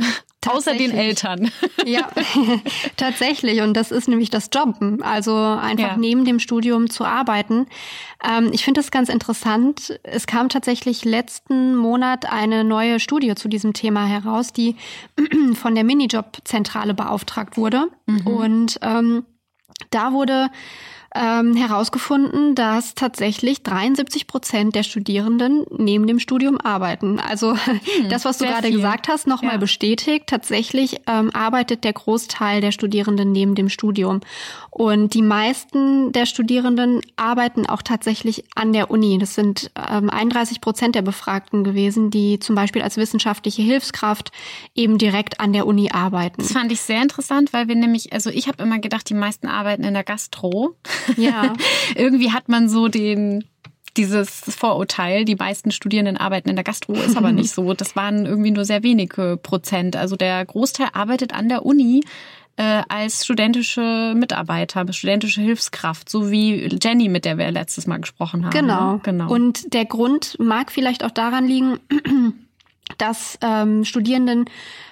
Außer 0.46 0.74
den 0.74 0.90
Eltern. 0.90 1.50
Ja, 1.86 2.08
tatsächlich. 2.96 3.60
Und 3.60 3.74
das 3.74 3.90
ist 3.92 4.08
nämlich 4.08 4.28
das 4.28 4.50
Jobben. 4.52 5.02
Also 5.02 5.34
einfach 5.36 5.92
ja. 5.92 5.96
neben 5.96 6.24
dem 6.24 6.40
Studium 6.40 6.90
zu 6.90 7.04
arbeiten. 7.04 7.66
Ähm, 8.28 8.50
ich 8.52 8.64
finde 8.64 8.80
das 8.80 8.90
ganz 8.90 9.08
interessant. 9.08 9.98
Es 10.02 10.26
kam 10.26 10.48
tatsächlich 10.48 11.04
letzten 11.04 11.76
Monat 11.76 12.30
eine 12.30 12.64
neue 12.64 12.98
Studie 12.98 13.34
zu 13.34 13.48
diesem 13.48 13.72
Thema 13.72 14.06
heraus, 14.06 14.52
die 14.52 14.76
von 15.54 15.74
der 15.74 15.84
Minijob-Zentrale 15.84 16.94
beauftragt 16.94 17.56
wurde. 17.56 17.86
Mhm. 18.06 18.26
Und 18.26 18.78
ähm, 18.82 19.24
da 19.90 20.12
wurde 20.12 20.48
ähm, 21.14 21.54
herausgefunden, 21.54 22.54
dass 22.54 22.94
tatsächlich 22.94 23.62
73 23.62 24.26
Prozent 24.26 24.74
der 24.74 24.82
Studierenden 24.82 25.64
neben 25.70 26.06
dem 26.06 26.18
Studium 26.18 26.58
arbeiten. 26.58 27.20
Also 27.20 27.56
hm, 27.64 28.08
das, 28.08 28.24
was 28.24 28.38
du 28.38 28.46
gerade 28.46 28.68
viel. 28.68 28.76
gesagt 28.76 29.08
hast, 29.08 29.26
nochmal 29.26 29.54
ja. 29.54 29.58
bestätigt. 29.58 30.26
Tatsächlich 30.26 31.00
ähm, 31.06 31.30
arbeitet 31.34 31.84
der 31.84 31.92
Großteil 31.92 32.60
der 32.60 32.72
Studierenden 32.72 33.32
neben 33.32 33.54
dem 33.54 33.68
Studium. 33.68 34.20
Und 34.70 35.12
die 35.12 35.22
meisten 35.22 36.12
der 36.12 36.24
Studierenden 36.24 37.02
arbeiten 37.16 37.66
auch 37.66 37.82
tatsächlich 37.82 38.44
an 38.54 38.72
der 38.72 38.90
Uni. 38.90 39.18
Das 39.18 39.34
sind 39.34 39.70
ähm, 39.76 40.08
31 40.08 40.60
Prozent 40.62 40.94
der 40.94 41.02
Befragten 41.02 41.62
gewesen, 41.62 42.10
die 42.10 42.38
zum 42.38 42.54
Beispiel 42.54 42.80
als 42.80 42.96
wissenschaftliche 42.96 43.60
Hilfskraft 43.60 44.32
eben 44.74 44.96
direkt 44.96 45.40
an 45.40 45.52
der 45.52 45.66
Uni 45.66 45.90
arbeiten. 45.90 46.40
Das 46.40 46.52
fand 46.52 46.72
ich 46.72 46.80
sehr 46.80 47.02
interessant, 47.02 47.52
weil 47.52 47.68
wir 47.68 47.74
nämlich, 47.74 48.12
also 48.14 48.30
ich 48.30 48.48
habe 48.48 48.62
immer 48.62 48.78
gedacht, 48.78 49.08
die 49.10 49.14
meisten 49.14 49.46
arbeiten 49.46 49.84
in 49.84 49.92
der 49.92 50.04
Gastro. 50.04 50.76
Ja. 51.16 51.52
Irgendwie 51.94 52.32
hat 52.32 52.48
man 52.48 52.68
so 52.68 52.88
den 52.88 53.44
dieses 53.96 54.30
Vorurteil, 54.30 55.26
die 55.26 55.34
meisten 55.34 55.70
Studierenden 55.70 56.16
arbeiten 56.16 56.48
in 56.48 56.56
der 56.56 56.64
Gastro, 56.64 56.94
ist 56.94 57.16
aber 57.16 57.32
nicht 57.32 57.50
so. 57.54 57.74
Das 57.74 57.94
waren 57.94 58.24
irgendwie 58.24 58.50
nur 58.50 58.64
sehr 58.64 58.82
wenige 58.82 59.38
Prozent. 59.42 59.96
Also 59.96 60.16
der 60.16 60.44
Großteil 60.44 60.88
arbeitet 60.94 61.34
an 61.34 61.50
der 61.50 61.66
Uni 61.66 62.02
äh, 62.56 62.82
als 62.88 63.24
studentische 63.24 64.14
Mitarbeiter, 64.16 64.90
studentische 64.92 65.40
Hilfskraft, 65.40 66.08
so 66.08 66.30
wie 66.30 66.68
Jenny, 66.82 67.08
mit 67.08 67.24
der 67.24 67.38
wir 67.38 67.50
letztes 67.50 67.86
Mal 67.86 67.98
gesprochen 67.98 68.44
haben. 68.44 68.52
Genau. 68.52 69.00
genau. 69.02 69.30
Und 69.30 69.72
der 69.72 69.84
Grund 69.84 70.36
mag 70.38 70.70
vielleicht 70.70 71.04
auch 71.04 71.10
daran 71.10 71.46
liegen, 71.46 71.78
dass 72.98 73.38
ähm, 73.42 73.84
Studierenden 73.84 74.46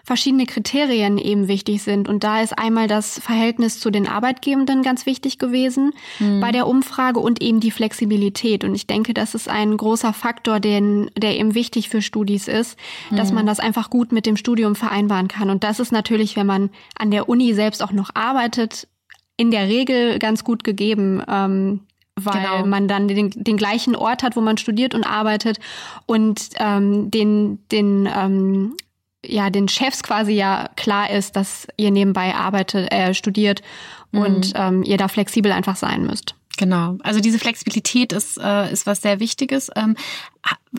verschiedene 0.05 0.47
Kriterien 0.47 1.19
eben 1.19 1.49
wichtig 1.49 1.83
sind. 1.83 2.09
Und 2.09 2.25
da 2.25 2.43
ist 2.43 2.59
einmal 2.59 2.89
das 2.89 3.19
Verhältnis 3.19 3.79
zu 3.79 3.91
den 3.91 4.09
Arbeitgebenden 4.09 4.83
ganz 4.83 5.07
wichtig 5.07 5.39
gewesen 5.39 5.93
mhm. 6.19 6.41
bei 6.41 6.53
der 6.53 6.67
Umfrage 6.67 7.21
und 7.21 7.43
eben 7.43 7.61
die 7.61 7.71
Flexibilität. 7.71 8.65
Und 8.65 8.75
ich 8.75 8.87
denke, 8.87 9.15
das 9.15 9.35
ist 9.35 9.49
ein 9.49 9.77
großer 9.77 10.13
Faktor, 10.13 10.61
den, 10.61 11.11
der 11.17 11.39
eben 11.39 11.55
wichtig 11.55 11.89
für 11.89 12.03
Studis 12.03 12.49
ist, 12.49 12.79
mhm. 13.11 13.17
dass 13.17 13.33
man 13.33 13.47
das 13.47 13.61
einfach 13.61 13.91
gut 13.91 14.13
mit 14.13 14.27
dem 14.27 14.37
Studium 14.37 14.75
vereinbaren 14.75 15.29
kann. 15.29 15.51
Und 15.51 15.65
das 15.65 15.81
ist 15.81 15.93
natürlich, 15.93 16.37
wenn 16.37 16.47
man 16.47 16.71
an 16.99 17.11
der 17.11 17.29
Uni 17.29 17.55
selbst 17.55 17.83
auch 17.83 17.93
noch 17.93 18.11
arbeitet, 18.15 18.89
in 19.37 19.51
der 19.51 19.69
Regel 19.69 20.19
ganz 20.19 20.45
gut 20.45 20.65
gegeben. 20.65 21.23
Ähm, 21.27 21.81
weil 22.25 22.43
genau. 22.43 22.67
man 22.67 22.89
dann 22.89 23.09
den, 23.09 23.31
den 23.31 23.57
gleichen 23.57 23.97
Ort 23.97 24.23
hat, 24.23 24.37
wo 24.37 24.41
man 24.41 24.57
studiert 24.57 24.95
und 24.95 25.05
arbeitet 25.05 25.59
und 26.07 26.51
ähm, 26.59 27.11
den, 27.11 27.59
den 27.71 28.09
ähm, 28.15 28.77
ja 29.25 29.51
den 29.51 29.69
Chefs 29.69 30.03
quasi 30.03 30.33
ja 30.33 30.69
klar 30.77 31.11
ist, 31.11 31.37
dass 31.37 31.67
ihr 31.77 31.91
nebenbei 31.91 32.35
arbeitet, 32.35 32.93
äh, 32.93 33.15
studiert 33.15 33.63
mhm. 34.13 34.21
und 34.21 34.53
ähm, 34.55 34.83
ihr 34.83 34.97
da 34.97 35.09
flexibel 35.09 35.53
einfach 35.53 35.77
sein 35.77 36.07
müsst. 36.07 36.35
Genau. 36.57 36.99
Also 37.03 37.21
diese 37.21 37.39
Flexibilität 37.39 38.13
ist, 38.13 38.39
äh, 38.39 38.71
ist 38.71 38.87
was 38.87 39.03
sehr 39.03 39.21
Wichtiges. 39.21 39.71
Ähm, 39.77 39.97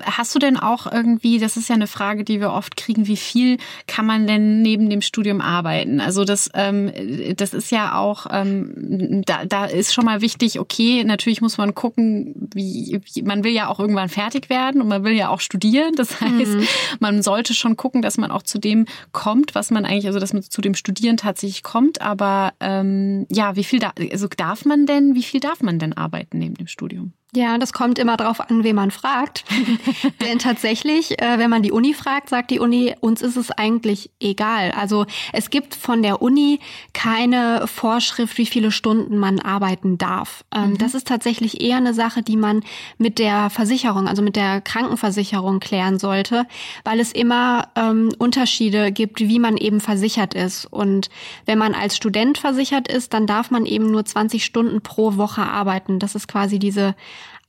Hast 0.04 0.34
du 0.34 0.40
denn 0.40 0.56
auch 0.56 0.90
irgendwie, 0.90 1.38
das 1.38 1.58
ist 1.58 1.68
ja 1.68 1.76
eine 1.76 1.86
Frage, 1.86 2.24
die 2.24 2.40
wir 2.40 2.54
oft 2.54 2.78
kriegen, 2.78 3.08
wie 3.08 3.18
viel 3.18 3.58
kann 3.88 4.06
man 4.06 4.26
denn 4.26 4.62
neben 4.62 4.90
dem 4.90 5.02
Studium 5.02 5.42
arbeiten? 5.42 6.00
Also 6.00 6.24
das, 6.24 6.50
ähm, 6.54 6.92
das 7.36 7.54
ist 7.54 7.72
ja 7.72 8.00
auch, 8.00 8.26
ähm, 8.32 9.22
da, 9.26 9.44
da 9.44 9.66
ist 9.66 9.94
schon 9.94 10.06
mal 10.06 10.22
wichtig, 10.22 10.62
okay, 10.62 11.04
natürlich 11.04 11.42
muss 11.42 11.58
man 11.58 11.76
gucken, 11.76 12.34
wie, 12.56 13.02
wie 13.04 13.22
man 13.22 13.44
will 13.44 13.52
ja 13.52 13.68
auch 13.68 13.82
irgendwann 13.82 14.08
fertig 14.08 14.50
werden 14.50 14.82
und 14.82 14.88
man 14.88 15.04
will 15.04 15.12
ja 15.12 15.28
auch 15.28 15.42
studieren. 15.42 15.94
Das 15.96 16.22
heißt, 16.22 16.54
mhm. 16.54 16.68
man 17.02 17.22
sollte 17.22 17.54
schon 17.54 17.76
gucken, 17.76 18.02
dass 18.02 18.18
man 18.18 18.32
auch 18.32 18.44
zu 18.44 18.60
dem 18.60 18.86
kommt, 19.12 19.56
was 19.56 19.72
man 19.72 19.84
eigentlich, 19.84 20.08
also 20.08 20.20
dass 20.20 20.32
man 20.32 20.42
zu 20.42 20.62
dem 20.62 20.74
Studieren 20.74 21.18
tatsächlich 21.18 21.64
kommt. 21.64 22.02
Aber 22.02 22.54
ähm, 22.62 23.28
ja, 23.30 23.58
wie 23.58 23.66
viel 23.66 23.80
da, 23.80 23.92
also 24.10 24.28
darf 24.38 24.64
man 24.64 24.86
denn, 24.86 25.16
wie 25.16 25.24
viel 25.24 25.42
darf 25.42 25.61
man 25.64 25.80
denn 25.80 25.94
arbeiten 25.94 26.40
neben 26.40 26.56
dem 26.56 26.68
Studium? 26.68 27.14
Ja, 27.34 27.58
das 27.58 27.72
kommt 27.72 27.98
immer 27.98 28.18
darauf 28.18 28.42
an, 28.42 28.66
wen 28.66 28.76
man 28.76 28.92
fragt. 28.92 29.46
Denn 30.22 30.38
tatsächlich, 30.38 31.18
äh, 31.22 31.40
wenn 31.40 31.50
man 31.50 31.64
die 31.64 31.72
Uni 31.72 31.94
fragt, 31.94 32.28
sagt 32.28 32.52
die 32.52 32.60
Uni, 32.60 32.94
uns 33.00 33.22
ist 33.22 33.38
es 33.38 33.52
eigentlich 33.52 34.12
egal. 34.20 34.72
Also 34.72 35.06
es 35.32 35.50
gibt 35.50 35.74
von 35.74 36.04
der 36.04 36.22
Uni 36.22 36.60
keine 36.92 37.68
Vorschrift, 37.68 38.38
wie 38.38 38.46
viele 38.46 38.70
Stunden 38.70 39.18
man 39.18 39.40
arbeiten 39.40 39.98
darf. 39.98 40.44
Ähm, 40.54 40.72
mhm. 40.72 40.78
Das 40.80 40.94
ist 40.94 41.08
tatsächlich 41.08 41.62
eher 41.62 41.78
eine 41.78 41.94
Sache, 41.94 42.22
die 42.22 42.36
man 42.36 42.64
mit 42.98 43.18
der 43.18 43.50
Versicherung, 43.50 44.10
also 44.10 44.22
mit 44.22 44.36
der 44.36 44.60
Krankenversicherung 44.60 45.62
klären 45.62 46.00
sollte, 46.00 46.46
weil 46.84 47.00
es 47.00 47.14
immer 47.14 47.70
ähm, 47.78 48.12
Unterschiede 48.18 48.92
gibt, 48.92 49.22
wie 49.22 49.40
man 49.40 49.56
eben 49.56 49.80
versichert 49.80 50.34
ist. 50.34 50.66
Und 50.66 51.10
wenn 51.46 51.58
man 51.58 51.76
als 51.76 51.96
Student 51.96 52.38
versichert 52.38 52.90
ist, 52.90 53.14
dann 53.14 53.26
darf 53.26 53.52
man 53.52 53.66
eben 53.66 53.90
nur 53.90 54.04
20 54.04 54.44
Stunden 54.44 54.82
pro 54.82 55.16
Woche 55.16 55.44
arbeiten. 55.44 55.98
Das 55.98 56.14
ist 56.14 56.28
quasi 56.28 56.60
diese 56.60 56.94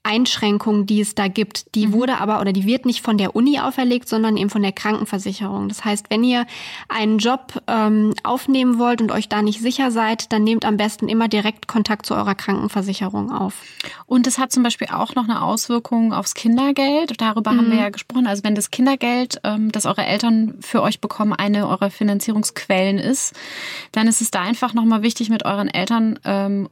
Einschränkung, 0.04 0.86
die 0.86 1.00
es 1.00 1.14
da 1.14 1.28
gibt, 1.28 1.74
die 1.76 1.86
mhm. 1.86 1.92
wurde 1.92 2.18
aber 2.18 2.40
oder 2.40 2.52
die 2.52 2.66
wird 2.66 2.86
nicht 2.86 3.02
von 3.02 3.18
der 3.18 3.36
Uni 3.36 3.60
auferlegt, 3.60 4.08
sondern 4.08 4.36
eben 4.36 4.50
von 4.50 4.62
der 4.62 4.72
Krankenversicherung. 4.72 5.68
Das 5.68 5.84
heißt, 5.84 6.06
wenn 6.10 6.24
ihr 6.24 6.46
einen 6.88 7.18
Job 7.18 7.62
ähm, 7.68 8.12
aufnehmen 8.24 8.78
wollt 8.78 9.00
und 9.00 9.12
euch 9.12 9.28
da 9.28 9.42
nicht 9.42 9.60
sicher 9.60 9.92
seid, 9.92 10.32
dann 10.32 10.42
nehmt 10.42 10.64
am 10.64 10.76
besten 10.76 11.08
immer 11.08 11.28
direkt 11.28 11.68
Kontakt 11.68 12.06
zu 12.06 12.14
eurer 12.14 12.34
Krankenversicherung 12.34 13.30
auf. 13.30 13.62
Und 14.06 14.26
es 14.26 14.38
hat 14.38 14.50
zum 14.50 14.64
Beispiel 14.64 14.88
auch 14.88 15.14
noch 15.14 15.24
eine 15.24 15.42
Auswirkung 15.42 16.12
aufs 16.12 16.34
Kindergeld. 16.34 17.20
Darüber 17.20 17.52
mhm. 17.52 17.58
haben 17.58 17.66
wir 17.68 17.74
mhm. 17.74 17.82
ja 17.82 17.90
gesprochen. 17.90 18.26
Also 18.26 18.42
wenn 18.42 18.56
das 18.56 18.72
Kindergeld, 18.72 19.40
ähm, 19.44 19.70
das 19.70 19.86
eure 19.86 20.04
Eltern 20.04 20.56
für 20.60 20.82
euch 20.82 21.00
bekommen, 21.00 21.32
eine 21.32 21.68
eurer 21.68 21.90
Finanzierungsquellen 21.90 22.98
ist, 22.98 23.34
dann 23.92 24.08
ist 24.08 24.20
es 24.20 24.32
da 24.32 24.40
einfach 24.42 24.74
nochmal 24.74 25.02
wichtig, 25.02 25.30
mit 25.30 25.44
euren 25.44 25.68
Eltern 25.68 26.18
ähm, 26.24 26.68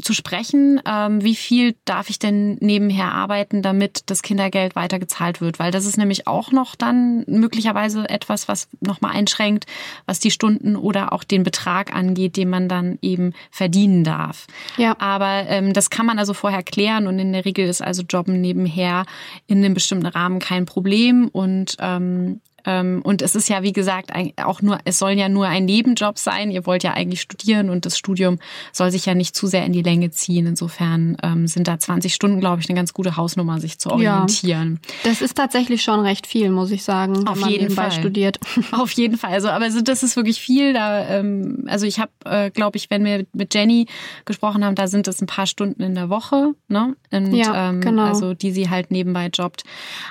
zu 0.00 0.14
sprechen, 0.14 0.80
ähm, 0.86 1.22
wie 1.22 1.34
viel 1.34 1.74
darf 1.84 2.08
ich 2.08 2.18
denn 2.18 2.56
nebenher 2.60 3.12
arbeiten, 3.12 3.60
damit 3.60 4.04
das 4.06 4.22
Kindergeld 4.22 4.74
weiter 4.74 4.98
gezahlt 4.98 5.42
wird, 5.42 5.58
weil 5.58 5.70
das 5.70 5.84
ist 5.84 5.98
nämlich 5.98 6.26
auch 6.26 6.50
noch 6.50 6.74
dann 6.74 7.24
möglicherweise 7.26 8.08
etwas, 8.08 8.48
was 8.48 8.68
nochmal 8.80 9.12
einschränkt, 9.14 9.66
was 10.06 10.18
die 10.18 10.30
Stunden 10.30 10.76
oder 10.76 11.12
auch 11.12 11.24
den 11.24 11.42
Betrag 11.42 11.94
angeht, 11.94 12.36
den 12.36 12.48
man 12.48 12.68
dann 12.68 12.98
eben 13.02 13.34
verdienen 13.50 14.02
darf. 14.02 14.46
Ja. 14.78 14.96
Aber 14.98 15.44
ähm, 15.48 15.74
das 15.74 15.90
kann 15.90 16.06
man 16.06 16.18
also 16.18 16.32
vorher 16.32 16.62
klären 16.62 17.06
und 17.06 17.18
in 17.18 17.32
der 17.32 17.44
Regel 17.44 17.68
ist 17.68 17.82
also 17.82 18.02
Jobben 18.02 18.40
nebenher 18.40 19.04
in 19.46 19.58
einem 19.58 19.74
bestimmten 19.74 20.06
Rahmen 20.06 20.38
kein 20.38 20.64
Problem 20.64 21.28
und 21.28 21.76
ähm, 21.80 22.40
und 22.64 23.22
es 23.22 23.34
ist 23.34 23.48
ja, 23.48 23.62
wie 23.62 23.72
gesagt, 23.72 24.10
auch 24.42 24.62
nur, 24.62 24.78
es 24.84 24.98
soll 24.98 25.12
ja 25.12 25.28
nur 25.28 25.46
ein 25.46 25.64
Nebenjob 25.64 26.18
sein. 26.18 26.50
Ihr 26.50 26.66
wollt 26.66 26.82
ja 26.82 26.92
eigentlich 26.92 27.20
studieren 27.20 27.70
und 27.70 27.86
das 27.86 27.98
Studium 27.98 28.38
soll 28.72 28.90
sich 28.90 29.06
ja 29.06 29.14
nicht 29.14 29.34
zu 29.34 29.46
sehr 29.46 29.64
in 29.64 29.72
die 29.72 29.82
Länge 29.82 30.10
ziehen. 30.10 30.46
Insofern 30.46 31.16
ähm, 31.22 31.46
sind 31.46 31.68
da 31.68 31.78
20 31.78 32.14
Stunden, 32.14 32.40
glaube 32.40 32.60
ich, 32.60 32.68
eine 32.68 32.76
ganz 32.76 32.92
gute 32.92 33.16
Hausnummer, 33.16 33.60
sich 33.60 33.78
zu 33.78 33.90
orientieren. 33.90 34.80
Ja, 34.82 35.10
das 35.10 35.22
ist 35.22 35.36
tatsächlich 35.36 35.82
schon 35.82 36.00
recht 36.00 36.26
viel, 36.26 36.50
muss 36.50 36.70
ich 36.70 36.84
sagen, 36.84 37.26
Auf 37.26 37.46
jeden 37.48 37.70
Fall. 37.70 37.92
studiert. 37.92 38.38
Auf 38.72 38.92
jeden 38.92 39.16
Fall. 39.18 39.32
Also, 39.32 39.48
aber 39.48 39.68
das 39.68 40.02
ist 40.02 40.16
wirklich 40.16 40.40
viel. 40.40 40.72
Da, 40.72 41.06
ähm, 41.08 41.64
also 41.66 41.86
ich 41.86 41.98
habe, 41.98 42.10
äh, 42.24 42.50
glaube 42.50 42.76
ich, 42.76 42.90
wenn 42.90 43.04
wir 43.04 43.26
mit 43.32 43.54
Jenny 43.54 43.86
gesprochen 44.24 44.64
haben, 44.64 44.74
da 44.74 44.86
sind 44.86 45.08
es 45.08 45.20
ein 45.20 45.26
paar 45.26 45.46
Stunden 45.46 45.82
in 45.82 45.94
der 45.94 46.08
Woche, 46.08 46.54
ne? 46.68 46.96
Und, 47.10 47.34
ja, 47.34 47.70
ähm, 47.70 47.80
genau. 47.80 48.04
Also 48.04 48.34
die 48.34 48.52
sie 48.52 48.70
halt 48.70 48.90
nebenbei 48.90 49.28
jobbt. 49.32 49.64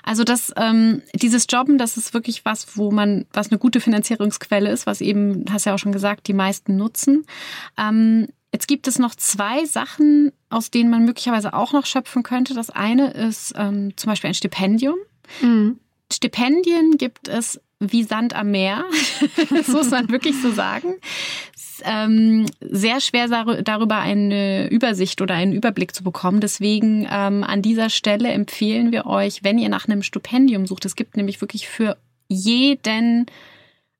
Also 0.03 0.23
das, 0.23 0.53
ähm, 0.57 1.01
dieses 1.13 1.47
Jobben, 1.49 1.77
das 1.77 1.97
ist 1.97 2.13
wirklich 2.13 2.40
was, 2.45 2.77
wo 2.77 2.91
man, 2.91 3.25
was 3.33 3.49
eine 3.49 3.59
gute 3.59 3.81
Finanzierungsquelle 3.81 4.69
ist, 4.69 4.85
was 4.85 5.01
eben, 5.01 5.45
hast 5.49 5.65
ja 5.65 5.73
auch 5.73 5.79
schon 5.79 5.91
gesagt, 5.91 6.27
die 6.27 6.33
meisten 6.33 6.77
nutzen. 6.77 7.25
Ähm, 7.77 8.27
jetzt 8.53 8.67
gibt 8.67 8.87
es 8.87 8.99
noch 8.99 9.15
zwei 9.15 9.65
Sachen, 9.65 10.31
aus 10.49 10.71
denen 10.71 10.89
man 10.89 11.05
möglicherweise 11.05 11.53
auch 11.53 11.73
noch 11.73 11.85
schöpfen 11.85 12.23
könnte. 12.23 12.53
Das 12.53 12.69
eine 12.69 13.11
ist 13.11 13.53
ähm, 13.55 13.95
zum 13.97 14.09
Beispiel 14.09 14.29
ein 14.29 14.35
Stipendium. 14.35 14.95
Mhm. 15.41 15.79
Stipendien 16.11 16.97
gibt 16.97 17.27
es 17.27 17.59
wie 17.79 18.03
Sand 18.03 18.35
am 18.35 18.51
Meer. 18.51 18.85
das 19.49 19.67
muss 19.69 19.89
man 19.89 20.09
wirklich 20.09 20.39
so 20.41 20.51
sagen. 20.51 20.95
Ähm, 21.83 22.45
sehr 22.59 23.01
schwer 23.01 23.27
darüber 23.63 23.97
eine 23.97 24.69
Übersicht 24.69 25.19
oder 25.21 25.33
einen 25.33 25.53
Überblick 25.53 25.95
zu 25.95 26.03
bekommen. 26.03 26.39
Deswegen 26.39 27.07
ähm, 27.11 27.43
an 27.43 27.63
dieser 27.63 27.89
Stelle 27.89 28.29
empfehlen 28.29 28.91
wir 28.91 29.07
euch, 29.07 29.43
wenn 29.43 29.57
ihr 29.57 29.69
nach 29.69 29.87
einem 29.87 30.03
Stipendium 30.03 30.67
sucht, 30.67 30.85
es 30.85 30.95
gibt 30.95 31.17
nämlich 31.17 31.41
wirklich 31.41 31.67
für 31.67 31.97
jeden 32.31 33.25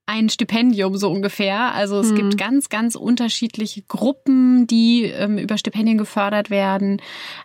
ein 0.06 0.28
Stipendium 0.28 0.96
so 0.96 1.10
ungefähr. 1.10 1.72
Also 1.74 1.98
es 2.00 2.10
mhm. 2.10 2.16
gibt 2.16 2.38
ganz, 2.38 2.68
ganz 2.68 2.96
unterschiedliche 2.96 3.82
Gruppen, 3.82 4.66
die 4.66 5.04
ähm, 5.04 5.38
über 5.38 5.56
Stipendien 5.56 5.96
gefördert 5.96 6.50
werden. 6.50 7.00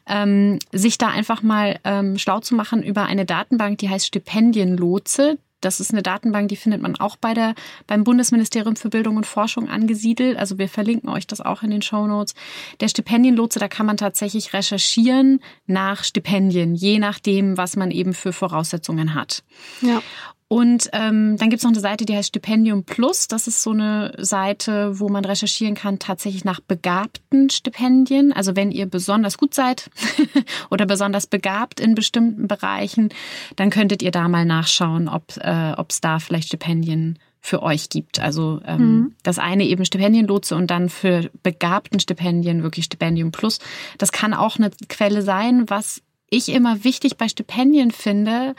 Ähm, 0.08 0.60
sich 0.72 0.98
da 0.98 1.08
einfach 1.10 1.44
mal 1.44 1.80
ähm, 1.84 2.18
schlau 2.18 2.40
zu 2.40 2.56
machen 2.56 2.82
über 2.82 3.06
eine 3.06 3.26
Datenbank, 3.26 3.78
die 3.78 3.90
heißt 3.90 4.08
Stipendienlotse. 4.08 5.38
Das 5.62 5.80
ist 5.80 5.92
eine 5.92 6.04
Datenbank, 6.04 6.50
die 6.50 6.56
findet 6.56 6.82
man 6.82 6.96
auch 6.98 7.16
bei 7.16 7.34
der, 7.34 7.56
beim 7.88 8.04
Bundesministerium 8.04 8.76
für 8.76 8.90
Bildung 8.90 9.18
und 9.18 9.26
Forschung 9.26 9.70
angesiedelt. 9.70 10.38
Also 10.38 10.60
wir 10.60 10.70
verlinken 10.70 11.10
euch 11.10 11.26
das 11.26 11.42
auch 11.42 11.64
in 11.64 11.72
den 11.72 11.82
Show 11.82 12.06
Notes. 12.06 12.36
Der 12.80 12.90
Stipendienlotse, 12.90 13.60
da 13.60 13.68
kann 13.68 13.88
man 13.88 13.98
tatsächlich 13.98 14.54
recherchieren 14.54 15.40
nach 15.66 16.04
Stipendien, 16.04 16.76
je 16.76 17.00
nachdem, 17.00 17.58
was 17.58 17.76
man 17.76 17.90
eben 17.90 18.14
für 18.14 18.34
Voraussetzungen 18.34 19.16
hat. 19.16 19.44
Ja. 19.82 20.02
Und 20.50 20.90
ähm, 20.94 21.36
dann 21.38 21.50
gibt's 21.50 21.64
noch 21.66 21.72
eine 21.72 21.82
Seite, 21.82 22.06
die 22.06 22.16
heißt 22.16 22.30
Stipendium 22.30 22.86
Plus. 22.86 23.28
Das 23.28 23.48
ist 23.48 23.62
so 23.64 23.72
eine 23.72 24.14
Seite, 24.18 24.98
wo 24.98 25.10
man 25.10 25.26
recherchieren 25.26 25.76
kann, 25.76 26.00
tatsächlich 26.00 26.46
nach 26.46 26.62
begabten 26.62 27.50
Stipendien. 27.50 28.32
Also 28.32 28.56
wenn 28.56 28.72
ihr 28.72 28.86
besonders 28.86 29.38
gut 29.38 29.54
seid 29.54 29.90
oder 30.70 30.86
besonders 30.86 31.28
begabt 31.28 31.82
in 31.82 31.96
bestimmten 31.96 32.48
Bereichen, 32.48 33.10
dann 33.58 33.70
könntet 33.70 34.02
ihr 34.02 34.12
da 34.12 34.30
mal 34.30 34.46
nachschauen, 34.46 35.10
ob 35.10 35.36
äh, 35.38 35.74
es 35.90 36.00
da 36.00 36.20
vielleicht 36.20 36.48
Stipendien 36.48 37.20
für 37.42 37.62
euch 37.62 37.90
gibt. 37.90 38.20
Also 38.20 38.62
ähm, 38.66 38.80
mhm. 38.80 39.16
das 39.24 39.40
eine 39.40 39.66
eben 39.66 39.84
Stipendienlotse 39.84 40.56
und 40.56 40.68
dann 40.72 40.90
für 40.90 41.30
begabten 41.44 42.00
Stipendien 42.00 42.64
wirklich 42.64 42.86
Stipendium 42.86 43.32
Plus. 43.32 43.60
Das 43.98 44.14
kann 44.14 44.34
auch 44.34 44.58
eine 44.58 44.72
Quelle 44.88 45.22
sein. 45.22 45.70
Was 45.70 46.02
ich 46.30 46.50
immer 46.50 46.86
wichtig 46.86 47.18
bei 47.18 47.28
Stipendien 47.28 47.92
finde, 47.92 48.56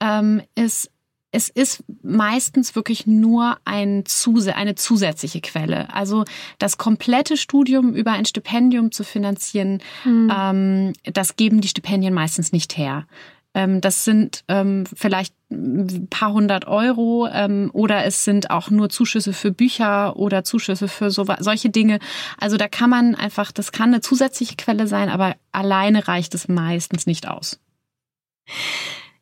ähm, 0.00 0.42
ist 0.54 0.90
es 1.32 1.48
ist 1.48 1.84
meistens 2.02 2.74
wirklich 2.74 3.06
nur 3.06 3.58
ein 3.64 4.04
Zuse 4.04 4.56
eine 4.56 4.74
zusätzliche 4.74 5.40
Quelle. 5.40 5.92
Also 5.94 6.24
das 6.58 6.76
komplette 6.76 7.36
Studium 7.36 7.94
über 7.94 8.12
ein 8.12 8.24
Stipendium 8.24 8.90
zu 8.90 9.04
finanzieren, 9.04 9.80
mhm. 10.04 10.32
ähm, 10.36 10.92
das 11.04 11.36
geben 11.36 11.60
die 11.60 11.68
Stipendien 11.68 12.14
meistens 12.14 12.52
nicht 12.52 12.76
her. 12.76 13.06
Ähm, 13.54 13.80
das 13.80 14.04
sind 14.04 14.44
ähm, 14.48 14.84
vielleicht 14.92 15.34
ein 15.50 16.06
paar 16.08 16.32
hundert 16.32 16.66
Euro 16.66 17.28
ähm, 17.32 17.70
oder 17.72 18.04
es 18.04 18.24
sind 18.24 18.50
auch 18.50 18.70
nur 18.70 18.88
Zuschüsse 18.88 19.32
für 19.32 19.50
Bücher 19.50 20.16
oder 20.16 20.44
Zuschüsse 20.44 20.86
für 20.86 21.10
so, 21.10 21.26
solche 21.40 21.70
Dinge. 21.70 21.98
Also 22.38 22.56
da 22.56 22.68
kann 22.68 22.90
man 22.90 23.14
einfach, 23.16 23.50
das 23.50 23.72
kann 23.72 23.90
eine 23.90 24.00
zusätzliche 24.00 24.56
Quelle 24.56 24.86
sein, 24.86 25.08
aber 25.08 25.34
alleine 25.50 26.06
reicht 26.06 26.34
es 26.34 26.48
meistens 26.48 27.06
nicht 27.06 27.28
aus. 27.28 27.60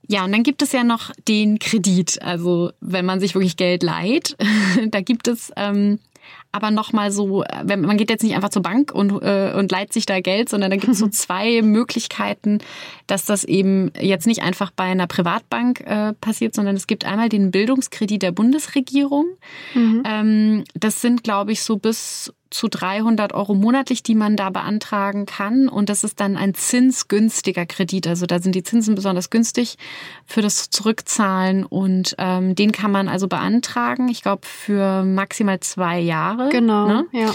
Ja, 0.08 0.24
und 0.24 0.32
dann 0.32 0.42
gibt 0.42 0.62
es 0.62 0.72
ja 0.72 0.84
noch 0.84 1.12
den 1.28 1.58
Kredit. 1.58 2.20
Also 2.22 2.72
wenn 2.80 3.04
man 3.04 3.20
sich 3.20 3.34
wirklich 3.34 3.56
Geld 3.56 3.82
leiht, 3.82 4.36
da 4.90 5.00
gibt 5.00 5.28
es 5.28 5.52
ähm, 5.56 5.98
aber 6.50 6.70
nochmal 6.70 7.12
so, 7.12 7.44
wenn 7.62 7.82
man 7.82 7.98
geht 7.98 8.10
jetzt 8.10 8.22
nicht 8.22 8.34
einfach 8.34 8.48
zur 8.48 8.62
Bank 8.62 8.92
und, 8.92 9.22
äh, 9.22 9.52
und 9.54 9.70
leiht 9.70 9.92
sich 9.92 10.06
da 10.06 10.20
Geld, 10.20 10.48
sondern 10.48 10.70
da 10.70 10.76
gibt 10.76 10.92
es 10.92 10.98
so 10.98 11.08
zwei 11.10 11.60
Möglichkeiten, 11.62 12.58
dass 13.06 13.26
das 13.26 13.44
eben 13.44 13.92
jetzt 14.00 14.26
nicht 14.26 14.42
einfach 14.42 14.70
bei 14.70 14.84
einer 14.84 15.06
Privatbank 15.06 15.80
äh, 15.82 16.14
passiert, 16.14 16.54
sondern 16.54 16.74
es 16.74 16.86
gibt 16.86 17.04
einmal 17.04 17.28
den 17.28 17.50
Bildungskredit 17.50 18.22
der 18.22 18.32
Bundesregierung. 18.32 19.26
Mhm. 19.74 20.02
Ähm, 20.06 20.64
das 20.74 21.02
sind, 21.02 21.22
glaube 21.22 21.52
ich, 21.52 21.62
so 21.62 21.76
bis 21.76 22.32
zu 22.50 22.68
300 22.68 23.32
Euro 23.32 23.54
monatlich, 23.54 24.02
die 24.02 24.14
man 24.14 24.36
da 24.36 24.50
beantragen 24.50 25.26
kann. 25.26 25.68
Und 25.68 25.88
das 25.88 26.04
ist 26.04 26.20
dann 26.20 26.36
ein 26.36 26.54
zinsgünstiger 26.54 27.66
Kredit. 27.66 28.06
Also 28.06 28.26
da 28.26 28.40
sind 28.40 28.54
die 28.54 28.62
Zinsen 28.62 28.94
besonders 28.94 29.30
günstig 29.30 29.76
für 30.26 30.42
das 30.42 30.70
Zurückzahlen. 30.70 31.64
Und 31.64 32.14
ähm, 32.18 32.54
den 32.54 32.72
kann 32.72 32.90
man 32.90 33.08
also 33.08 33.28
beantragen. 33.28 34.08
Ich 34.08 34.22
glaube, 34.22 34.46
für 34.46 35.04
maximal 35.04 35.60
zwei 35.60 35.98
Jahre. 35.98 36.48
Genau, 36.50 36.86
ne? 36.86 37.06
ja. 37.12 37.34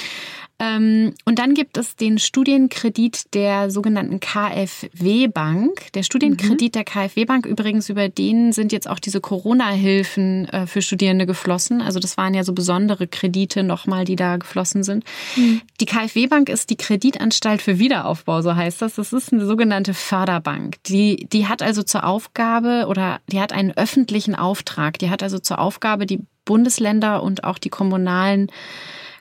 Ähm, 0.64 1.14
und 1.26 1.40
dann 1.40 1.54
gibt 1.54 1.78
es 1.78 1.96
den 1.96 2.20
Studienkredit 2.20 3.34
der 3.34 3.70
sogenannten 3.70 4.20
KfW 4.20 5.28
Bank. 5.28 5.92
Der 5.94 6.04
Studienkredit 6.04 6.70
mhm. 6.70 6.72
der 6.72 6.84
KfW 6.84 7.26
Bank 7.26 7.46
übrigens, 7.46 7.90
über 7.90 8.08
den 8.08 8.54
sind 8.54 8.72
jetzt 8.72 8.90
auch 8.90 9.00
diese 9.00 9.20
Corona-Hilfen 9.20 10.48
äh, 10.50 10.68
für 10.68 10.82
Studierende 10.82 11.26
geflossen. 11.26 11.82
Also 11.82 12.00
das 12.00 12.18
waren 12.18 12.34
ja 12.34 12.44
so 12.44 12.54
besondere 12.54 13.08
Kredite 13.08 13.64
nochmal, 13.64 14.06
die 14.06 14.16
da 14.16 14.38
geflossen 14.38 14.84
sind. 14.84 15.04
Mhm. 15.36 15.62
Die 15.82 15.86
KfW 15.86 16.28
Bank 16.28 16.50
ist 16.50 16.70
die 16.70 16.78
Kreditanstalt 16.78 17.62
für 17.62 17.80
Wiederaufbau, 17.80 18.42
so 18.42 18.56
heißt 18.56 18.82
das. 18.82 18.96
Das 18.96 19.12
ist 19.12 19.34
eine 19.34 19.46
sogenannte 19.46 19.94
Förderbank. 19.94 20.82
Die, 20.84 21.28
die 21.32 21.48
hat 21.48 21.62
also 21.62 21.84
zur 21.84 22.06
Aufgabe 22.06 22.86
oder 22.88 23.20
die 23.28 23.42
hat 23.42 23.52
einen 23.52 23.72
öffentlichen 23.72 24.36
Auftrag. 24.36 25.00
Die 25.00 25.10
hat 25.10 25.24
also 25.24 25.40
zur 25.40 25.60
Aufgabe, 25.60 26.06
die 26.06 26.22
Bundesländer 26.46 27.24
und 27.24 27.44
auch 27.44 27.58
die 27.58 27.70
kommunalen 27.70 28.48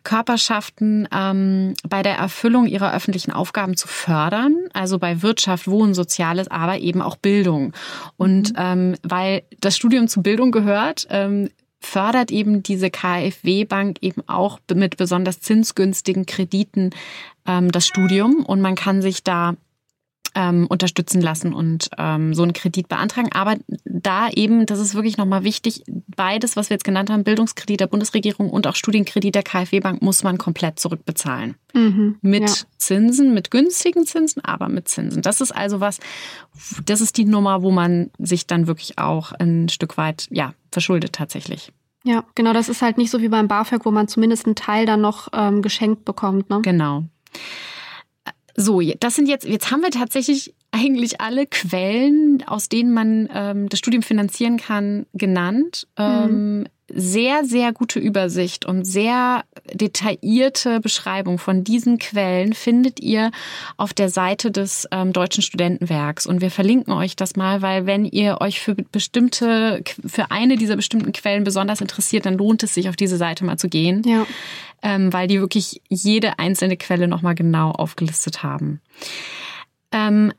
Körperschaften 0.04 1.08
ähm, 1.14 1.74
bei 1.88 2.02
der 2.02 2.16
Erfüllung 2.16 2.66
ihrer 2.66 2.94
öffentlichen 2.94 3.32
Aufgaben 3.32 3.76
zu 3.76 3.88
fördern, 3.88 4.56
also 4.72 4.98
bei 4.98 5.22
Wirtschaft, 5.22 5.68
Wohnen, 5.68 5.94
Soziales, 5.94 6.48
aber 6.48 6.78
eben 6.78 7.02
auch 7.02 7.16
Bildung. 7.16 7.72
Und 8.16 8.50
mhm. 8.50 8.56
ähm, 8.58 8.94
weil 9.02 9.42
das 9.60 9.76
Studium 9.76 10.08
zu 10.08 10.22
Bildung 10.22 10.50
gehört, 10.50 11.06
ähm, 11.10 11.50
fördert 11.80 12.30
eben 12.30 12.62
diese 12.62 12.90
KfW-Bank 12.90 13.98
eben 14.02 14.22
auch 14.28 14.60
mit 14.72 14.96
besonders 14.96 15.40
zinsgünstigen 15.40 16.26
Krediten 16.26 16.90
ähm, 17.46 17.72
das 17.72 17.86
Studium 17.86 18.44
und 18.46 18.60
man 18.60 18.76
kann 18.76 19.02
sich 19.02 19.24
da 19.24 19.54
ähm, 20.34 20.66
unterstützen 20.68 21.20
lassen 21.20 21.52
und 21.52 21.90
ähm, 21.98 22.34
so 22.34 22.42
einen 22.42 22.52
Kredit 22.52 22.88
beantragen. 22.88 23.30
Aber 23.32 23.56
da 23.84 24.28
eben, 24.30 24.66
das 24.66 24.78
ist 24.78 24.94
wirklich 24.94 25.16
nochmal 25.16 25.44
wichtig, 25.44 25.82
beides, 25.86 26.56
was 26.56 26.70
wir 26.70 26.74
jetzt 26.74 26.84
genannt 26.84 27.10
haben, 27.10 27.24
Bildungskredit 27.24 27.80
der 27.80 27.86
Bundesregierung 27.86 28.50
und 28.50 28.66
auch 28.66 28.76
Studienkredit 28.76 29.34
der 29.34 29.42
KfW-Bank, 29.42 30.02
muss 30.02 30.22
man 30.22 30.38
komplett 30.38 30.78
zurückbezahlen. 30.78 31.56
Mhm, 31.74 32.16
mit 32.20 32.48
ja. 32.48 32.54
Zinsen, 32.78 33.34
mit 33.34 33.50
günstigen 33.50 34.06
Zinsen, 34.06 34.44
aber 34.44 34.68
mit 34.68 34.88
Zinsen. 34.88 35.22
Das 35.22 35.40
ist 35.40 35.52
also 35.52 35.80
was, 35.80 36.00
das 36.84 37.00
ist 37.00 37.16
die 37.16 37.24
Nummer, 37.24 37.62
wo 37.62 37.70
man 37.70 38.10
sich 38.18 38.46
dann 38.46 38.66
wirklich 38.66 38.98
auch 38.98 39.32
ein 39.32 39.68
Stück 39.68 39.96
weit, 39.96 40.28
ja, 40.30 40.54
verschuldet 40.70 41.14
tatsächlich. 41.14 41.72
Ja, 42.04 42.24
genau, 42.34 42.52
das 42.52 42.68
ist 42.68 42.82
halt 42.82 42.98
nicht 42.98 43.10
so 43.10 43.20
wie 43.20 43.28
beim 43.28 43.48
BAföG, 43.48 43.84
wo 43.84 43.90
man 43.90 44.08
zumindest 44.08 44.46
einen 44.46 44.56
Teil 44.56 44.86
dann 44.86 45.00
noch 45.00 45.28
ähm, 45.32 45.62
geschenkt 45.62 46.04
bekommt. 46.04 46.50
Ne? 46.50 46.60
Genau. 46.62 47.04
So, 48.56 48.80
das 48.80 49.14
sind 49.14 49.28
jetzt, 49.28 49.46
jetzt 49.46 49.70
haben 49.70 49.82
wir 49.82 49.90
tatsächlich 49.90 50.54
eigentlich 50.70 51.20
alle 51.20 51.46
Quellen, 51.46 52.42
aus 52.46 52.68
denen 52.68 52.92
man 52.92 53.28
ähm, 53.32 53.68
das 53.68 53.78
Studium 53.78 54.02
finanzieren 54.02 54.56
kann, 54.56 55.06
genannt. 55.12 55.86
Ähm, 55.96 56.58
mhm. 56.58 56.64
Sehr, 56.94 57.44
sehr 57.44 57.72
gute 57.72 57.98
Übersicht 57.98 58.66
und 58.66 58.84
sehr 58.84 59.44
detaillierte 59.72 60.80
Beschreibung 60.80 61.38
von 61.38 61.64
diesen 61.64 61.98
Quellen 61.98 62.52
findet 62.52 63.00
ihr 63.00 63.30
auf 63.76 63.94
der 63.94 64.08
Seite 64.08 64.50
des 64.50 64.86
ähm, 64.90 65.12
Deutschen 65.12 65.42
Studentenwerks. 65.42 66.26
Und 66.26 66.40
wir 66.40 66.50
verlinken 66.50 66.92
euch 66.92 67.16
das 67.16 67.36
mal, 67.36 67.62
weil 67.62 67.86
wenn 67.86 68.04
ihr 68.04 68.40
euch 68.40 68.60
für 68.60 68.74
bestimmte, 68.74 69.82
für 70.06 70.30
eine 70.30 70.56
dieser 70.56 70.76
bestimmten 70.76 71.12
Quellen 71.12 71.44
besonders 71.44 71.80
interessiert, 71.80 72.26
dann 72.26 72.36
lohnt 72.36 72.62
es 72.62 72.74
sich, 72.74 72.88
auf 72.88 72.96
diese 72.96 73.16
Seite 73.16 73.44
mal 73.44 73.56
zu 73.56 73.68
gehen. 73.68 74.02
Ja 74.04 74.26
ähm, 74.82 75.12
weil 75.12 75.28
die 75.28 75.40
wirklich 75.40 75.80
jede 75.88 76.38
einzelne 76.38 76.76
Quelle 76.76 77.08
nochmal 77.08 77.34
genau 77.34 77.70
aufgelistet 77.70 78.42
haben. 78.42 78.80
Ähm, 79.92 80.32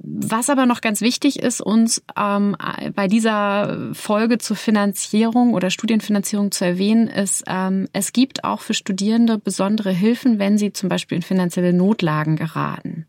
was 0.00 0.48
aber 0.48 0.66
noch 0.66 0.80
ganz 0.80 1.00
wichtig 1.00 1.38
ist, 1.40 1.60
uns 1.60 2.02
ähm, 2.16 2.56
bei 2.94 3.08
dieser 3.08 3.94
Folge 3.94 4.38
zur 4.38 4.56
Finanzierung 4.56 5.54
oder 5.54 5.70
Studienfinanzierung 5.70 6.52
zu 6.52 6.64
erwähnen, 6.64 7.08
ist, 7.08 7.44
ähm, 7.46 7.88
es 7.92 8.12
gibt 8.12 8.44
auch 8.44 8.60
für 8.60 8.74
Studierende 8.74 9.38
besondere 9.38 9.90
Hilfen, 9.90 10.38
wenn 10.38 10.56
sie 10.56 10.72
zum 10.72 10.88
Beispiel 10.88 11.16
in 11.16 11.22
finanzielle 11.22 11.72
Notlagen 11.72 12.36
geraten. 12.36 13.06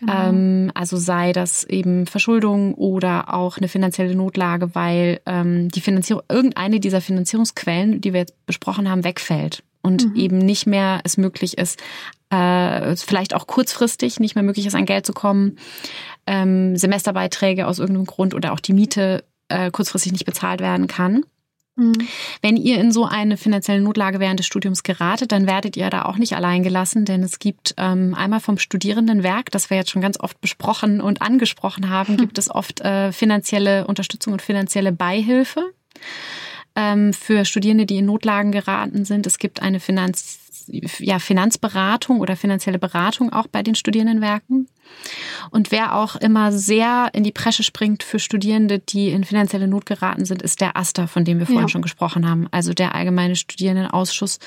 Genau. 0.00 0.28
Ähm, 0.28 0.72
also 0.74 0.96
sei 0.96 1.32
das 1.32 1.64
eben 1.64 2.06
Verschuldung 2.06 2.74
oder 2.74 3.32
auch 3.34 3.58
eine 3.58 3.68
finanzielle 3.68 4.14
Notlage, 4.14 4.74
weil 4.74 5.20
ähm, 5.26 5.68
die 5.68 5.80
Finanzierung, 5.80 6.22
irgendeine 6.28 6.80
dieser 6.80 7.00
Finanzierungsquellen, 7.00 8.00
die 8.00 8.12
wir 8.12 8.20
jetzt 8.20 8.46
besprochen 8.46 8.90
haben, 8.90 9.04
wegfällt 9.04 9.62
und 9.82 10.06
mhm. 10.06 10.16
eben 10.16 10.38
nicht 10.38 10.66
mehr 10.66 11.00
es 11.04 11.16
möglich 11.16 11.58
ist, 11.58 11.80
äh, 12.30 12.96
vielleicht 12.96 13.34
auch 13.34 13.46
kurzfristig 13.46 14.20
nicht 14.20 14.34
mehr 14.34 14.44
möglich 14.44 14.66
ist, 14.66 14.74
an 14.74 14.86
Geld 14.86 15.06
zu 15.06 15.12
kommen, 15.12 15.58
ähm, 16.26 16.76
Semesterbeiträge 16.76 17.66
aus 17.66 17.78
irgendeinem 17.78 18.06
Grund 18.06 18.34
oder 18.34 18.52
auch 18.52 18.60
die 18.60 18.72
Miete 18.72 19.24
äh, 19.48 19.70
kurzfristig 19.70 20.12
nicht 20.12 20.26
bezahlt 20.26 20.60
werden 20.60 20.86
kann. 20.86 21.24
Mhm. 21.76 21.92
Wenn 22.42 22.56
ihr 22.56 22.78
in 22.78 22.92
so 22.92 23.04
eine 23.04 23.36
finanzielle 23.36 23.80
Notlage 23.80 24.20
während 24.20 24.38
des 24.38 24.46
Studiums 24.46 24.82
geratet, 24.82 25.32
dann 25.32 25.46
werdet 25.46 25.76
ihr 25.76 25.88
da 25.90 26.04
auch 26.04 26.16
nicht 26.16 26.34
allein 26.36 26.62
gelassen, 26.62 27.04
denn 27.04 27.22
es 27.22 27.38
gibt 27.38 27.74
ähm, 27.78 28.14
einmal 28.14 28.40
vom 28.40 28.58
Studierendenwerk, 28.58 29.50
das 29.50 29.70
wir 29.70 29.76
jetzt 29.76 29.90
schon 29.90 30.02
ganz 30.02 30.18
oft 30.20 30.40
besprochen 30.40 31.00
und 31.00 31.22
angesprochen 31.22 31.88
haben, 31.88 32.16
gibt 32.16 32.38
es 32.38 32.50
oft 32.50 32.80
äh, 32.80 33.12
finanzielle 33.12 33.86
Unterstützung 33.86 34.34
und 34.34 34.42
finanzielle 34.42 34.92
Beihilfe 34.92 35.72
ähm, 36.76 37.12
für 37.12 37.44
Studierende, 37.44 37.86
die 37.86 37.98
in 37.98 38.06
Notlagen 38.06 38.52
geraten 38.52 39.04
sind. 39.04 39.26
Es 39.26 39.38
gibt 39.38 39.62
eine 39.62 39.80
Finanz 39.80 40.40
ja, 40.98 41.18
Finanzberatung 41.18 42.20
oder 42.20 42.36
finanzielle 42.36 42.78
Beratung 42.78 43.32
auch 43.32 43.46
bei 43.46 43.62
den 43.62 43.74
Studierendenwerken. 43.74 44.68
Und 45.50 45.70
wer 45.70 45.96
auch 45.96 46.16
immer 46.16 46.52
sehr 46.52 47.10
in 47.12 47.24
die 47.24 47.32
Presche 47.32 47.62
springt 47.62 48.02
für 48.02 48.18
Studierende, 48.18 48.78
die 48.78 49.10
in 49.10 49.24
finanzielle 49.24 49.68
Not 49.68 49.86
geraten 49.86 50.24
sind, 50.24 50.42
ist 50.42 50.60
der 50.60 50.76
AStA, 50.76 51.06
von 51.06 51.24
dem 51.24 51.38
wir 51.38 51.46
vorhin 51.46 51.62
ja. 51.62 51.68
schon 51.68 51.82
gesprochen 51.82 52.28
haben. 52.28 52.48
Also 52.50 52.72
der 52.72 52.94
Allgemeine 52.94 53.36
Studierendenausschuss 53.36 54.38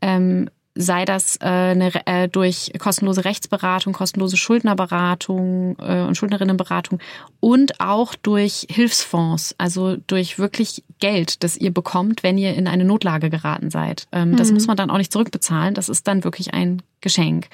ähm, 0.00 0.48
sei 0.74 1.04
das 1.04 1.36
äh, 1.36 1.44
eine, 1.44 1.92
äh, 2.06 2.28
durch 2.28 2.72
kostenlose 2.78 3.24
Rechtsberatung, 3.24 3.92
kostenlose 3.92 4.36
Schuldnerberatung 4.36 5.76
äh, 5.78 6.02
und 6.02 6.16
Schuldnerinnenberatung 6.16 6.98
und 7.40 7.80
auch 7.80 8.14
durch 8.16 8.66
Hilfsfonds, 8.68 9.54
also 9.58 9.96
durch 10.06 10.38
wirklich 10.38 10.82
Geld, 10.98 11.44
das 11.44 11.56
ihr 11.56 11.72
bekommt, 11.72 12.22
wenn 12.22 12.38
ihr 12.38 12.54
in 12.54 12.66
eine 12.66 12.84
Notlage 12.84 13.30
geraten 13.30 13.70
seid. 13.70 14.08
Ähm, 14.10 14.32
mhm. 14.32 14.36
Das 14.36 14.50
muss 14.50 14.66
man 14.66 14.76
dann 14.76 14.90
auch 14.90 14.98
nicht 14.98 15.12
zurückbezahlen, 15.12 15.74
das 15.74 15.88
ist 15.88 16.08
dann 16.08 16.24
wirklich 16.24 16.54
ein 16.54 16.82
Geschenk. 17.00 17.48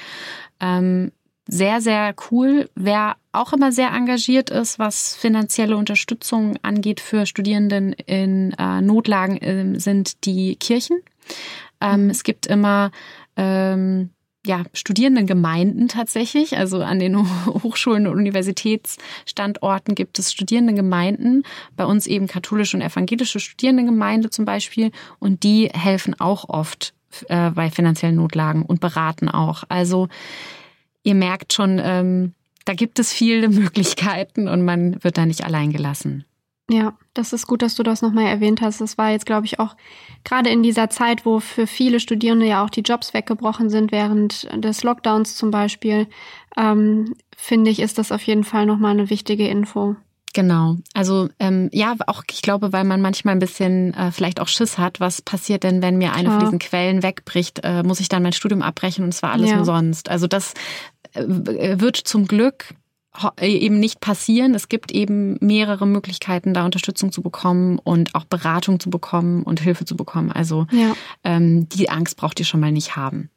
Ähm, 0.60 1.12
sehr, 1.46 1.80
sehr 1.80 2.14
cool. 2.30 2.70
Wer 2.76 3.16
auch 3.32 3.52
immer 3.52 3.72
sehr 3.72 3.90
engagiert 3.90 4.50
ist, 4.50 4.78
was 4.78 5.16
finanzielle 5.16 5.76
Unterstützung 5.76 6.56
angeht 6.62 7.00
für 7.00 7.26
Studierenden 7.26 7.92
in 7.92 8.52
äh, 8.52 8.80
Notlagen, 8.80 9.36
äh, 9.38 9.78
sind 9.78 10.24
die 10.24 10.56
Kirchen. 10.56 11.02
Ähm. 11.80 12.10
Es 12.10 12.24
gibt 12.24 12.46
immer 12.46 12.90
ähm, 13.36 14.10
ja, 14.46 14.64
Studierendengemeinden 14.72 15.88
tatsächlich. 15.88 16.56
Also 16.56 16.82
an 16.82 16.98
den 16.98 17.16
Hochschulen 17.46 18.06
und 18.06 18.16
Universitätsstandorten 18.16 19.94
gibt 19.94 20.18
es 20.18 20.32
Studierendengemeinden. 20.32 21.44
Bei 21.76 21.84
uns 21.84 22.06
eben 22.06 22.26
katholische 22.26 22.76
und 22.76 22.82
evangelische 22.82 23.40
Studierendengemeinde 23.40 24.30
zum 24.30 24.44
Beispiel. 24.44 24.92
Und 25.18 25.42
die 25.42 25.68
helfen 25.72 26.18
auch 26.18 26.48
oft 26.48 26.94
äh, 27.28 27.50
bei 27.50 27.70
finanziellen 27.70 28.16
Notlagen 28.16 28.62
und 28.62 28.80
beraten 28.80 29.28
auch. 29.28 29.64
Also 29.68 30.08
ihr 31.02 31.14
merkt 31.14 31.52
schon, 31.52 31.80
ähm, 31.82 32.34
da 32.64 32.74
gibt 32.74 32.98
es 32.98 33.12
viele 33.12 33.48
Möglichkeiten 33.50 34.48
und 34.48 34.64
man 34.64 35.02
wird 35.02 35.18
da 35.18 35.26
nicht 35.26 35.44
allein 35.44 35.72
gelassen. 35.72 36.24
Ja, 36.70 36.96
das 37.14 37.32
ist 37.32 37.48
gut, 37.48 37.62
dass 37.62 37.74
du 37.74 37.82
das 37.82 38.00
nochmal 38.00 38.26
erwähnt 38.26 38.60
hast. 38.60 38.80
Das 38.80 38.96
war 38.96 39.10
jetzt, 39.10 39.26
glaube 39.26 39.44
ich, 39.44 39.58
auch 39.58 39.76
gerade 40.22 40.50
in 40.50 40.62
dieser 40.62 40.88
Zeit, 40.88 41.26
wo 41.26 41.40
für 41.40 41.66
viele 41.66 41.98
Studierende 41.98 42.46
ja 42.46 42.64
auch 42.64 42.70
die 42.70 42.82
Jobs 42.82 43.12
weggebrochen 43.12 43.70
sind, 43.70 43.90
während 43.90 44.48
des 44.54 44.84
Lockdowns 44.84 45.34
zum 45.34 45.50
Beispiel, 45.50 46.06
ähm, 46.56 47.14
finde 47.36 47.72
ich, 47.72 47.80
ist 47.80 47.98
das 47.98 48.12
auf 48.12 48.22
jeden 48.22 48.44
Fall 48.44 48.66
nochmal 48.66 48.92
eine 48.92 49.10
wichtige 49.10 49.48
Info. 49.48 49.96
Genau. 50.32 50.76
Also 50.94 51.28
ähm, 51.40 51.70
ja, 51.72 51.96
auch 52.06 52.22
ich 52.30 52.40
glaube, 52.40 52.72
weil 52.72 52.84
man 52.84 53.00
manchmal 53.00 53.34
ein 53.34 53.40
bisschen 53.40 53.92
äh, 53.94 54.12
vielleicht 54.12 54.38
auch 54.38 54.46
Schiss 54.46 54.78
hat, 54.78 55.00
was 55.00 55.22
passiert 55.22 55.64
denn, 55.64 55.82
wenn 55.82 55.98
mir 55.98 56.12
eine 56.12 56.28
Klar. 56.28 56.38
von 56.38 56.46
diesen 56.46 56.58
Quellen 56.60 57.02
wegbricht, 57.02 57.62
äh, 57.64 57.82
muss 57.82 57.98
ich 57.98 58.08
dann 58.08 58.22
mein 58.22 58.32
Studium 58.32 58.62
abbrechen 58.62 59.02
und 59.02 59.12
es 59.12 59.24
war 59.24 59.32
alles 59.32 59.50
ja. 59.50 59.58
umsonst. 59.58 60.08
Also 60.08 60.28
das 60.28 60.54
äh, 61.14 61.24
wird 61.26 61.96
zum 61.96 62.28
Glück 62.28 62.66
äh, 62.70 62.74
eben 63.40 63.80
nicht 63.80 64.00
passieren. 64.00 64.54
Es 64.54 64.68
gibt 64.68 64.92
eben 64.92 65.36
mehrere 65.40 65.86
Möglichkeiten, 65.86 66.54
da 66.54 66.64
Unterstützung 66.64 67.10
zu 67.12 67.22
bekommen 67.22 67.78
und 67.78 68.14
auch 68.14 68.24
Beratung 68.24 68.78
zu 68.78 68.88
bekommen 68.88 69.42
und 69.42 69.60
Hilfe 69.60 69.84
zu 69.84 69.96
bekommen. 69.96 70.30
Also 70.30 70.66
ja. 70.70 70.94
ähm, 71.24 71.68
die 71.68 71.90
Angst 71.90 72.16
braucht 72.16 72.38
ihr 72.38 72.46
schon 72.46 72.60
mal 72.60 72.72
nicht 72.72 72.96
haben. 72.96 73.30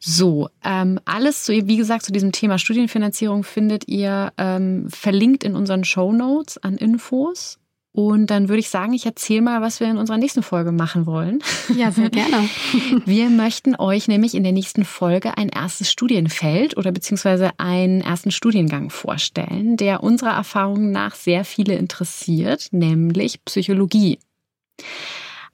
So, 0.00 0.48
ähm, 0.64 0.98
alles 1.04 1.44
zu, 1.44 1.52
wie 1.52 1.76
gesagt, 1.76 2.04
zu 2.04 2.12
diesem 2.12 2.32
Thema 2.32 2.58
Studienfinanzierung 2.58 3.44
findet 3.44 3.88
ihr 3.88 4.32
ähm, 4.38 4.88
verlinkt 4.90 5.44
in 5.44 5.54
unseren 5.54 5.84
Show 5.84 6.12
Notes 6.12 6.58
an 6.58 6.76
Infos. 6.76 7.58
Und 7.96 8.26
dann 8.26 8.50
würde 8.50 8.60
ich 8.60 8.68
sagen, 8.68 8.92
ich 8.92 9.06
erzähle 9.06 9.40
mal, 9.40 9.62
was 9.62 9.80
wir 9.80 9.88
in 9.88 9.96
unserer 9.96 10.18
nächsten 10.18 10.42
Folge 10.42 10.70
machen 10.70 11.06
wollen. 11.06 11.38
Ja, 11.74 11.90
sehr 11.90 12.10
gerne. 12.10 12.46
Wir 13.06 13.30
möchten 13.30 13.74
euch 13.74 14.06
nämlich 14.06 14.34
in 14.34 14.42
der 14.42 14.52
nächsten 14.52 14.84
Folge 14.84 15.38
ein 15.38 15.48
erstes 15.48 15.90
Studienfeld 15.90 16.76
oder 16.76 16.92
beziehungsweise 16.92 17.52
einen 17.56 18.02
ersten 18.02 18.32
Studiengang 18.32 18.90
vorstellen, 18.90 19.78
der 19.78 20.02
unserer 20.02 20.34
Erfahrung 20.34 20.90
nach 20.90 21.14
sehr 21.14 21.46
viele 21.46 21.76
interessiert, 21.76 22.68
nämlich 22.70 23.42
Psychologie. 23.46 24.18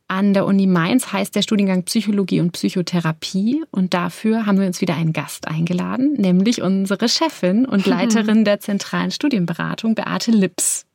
An 0.08 0.34
der 0.34 0.44
Uni 0.44 0.66
Mainz 0.66 1.12
heißt 1.12 1.36
der 1.36 1.42
Studiengang 1.42 1.84
Psychologie 1.84 2.40
und 2.40 2.50
Psychotherapie 2.50 3.62
und 3.70 3.94
dafür 3.94 4.46
haben 4.46 4.58
wir 4.58 4.66
uns 4.66 4.80
wieder 4.80 4.96
einen 4.96 5.12
Gast 5.12 5.46
eingeladen, 5.46 6.14
nämlich 6.14 6.60
unsere 6.60 7.08
Chefin 7.08 7.66
und 7.66 7.86
Leiterin 7.86 8.44
der 8.44 8.58
zentralen 8.58 9.12
Studienberatung, 9.12 9.94
Beate 9.94 10.32
Lips. 10.32 10.86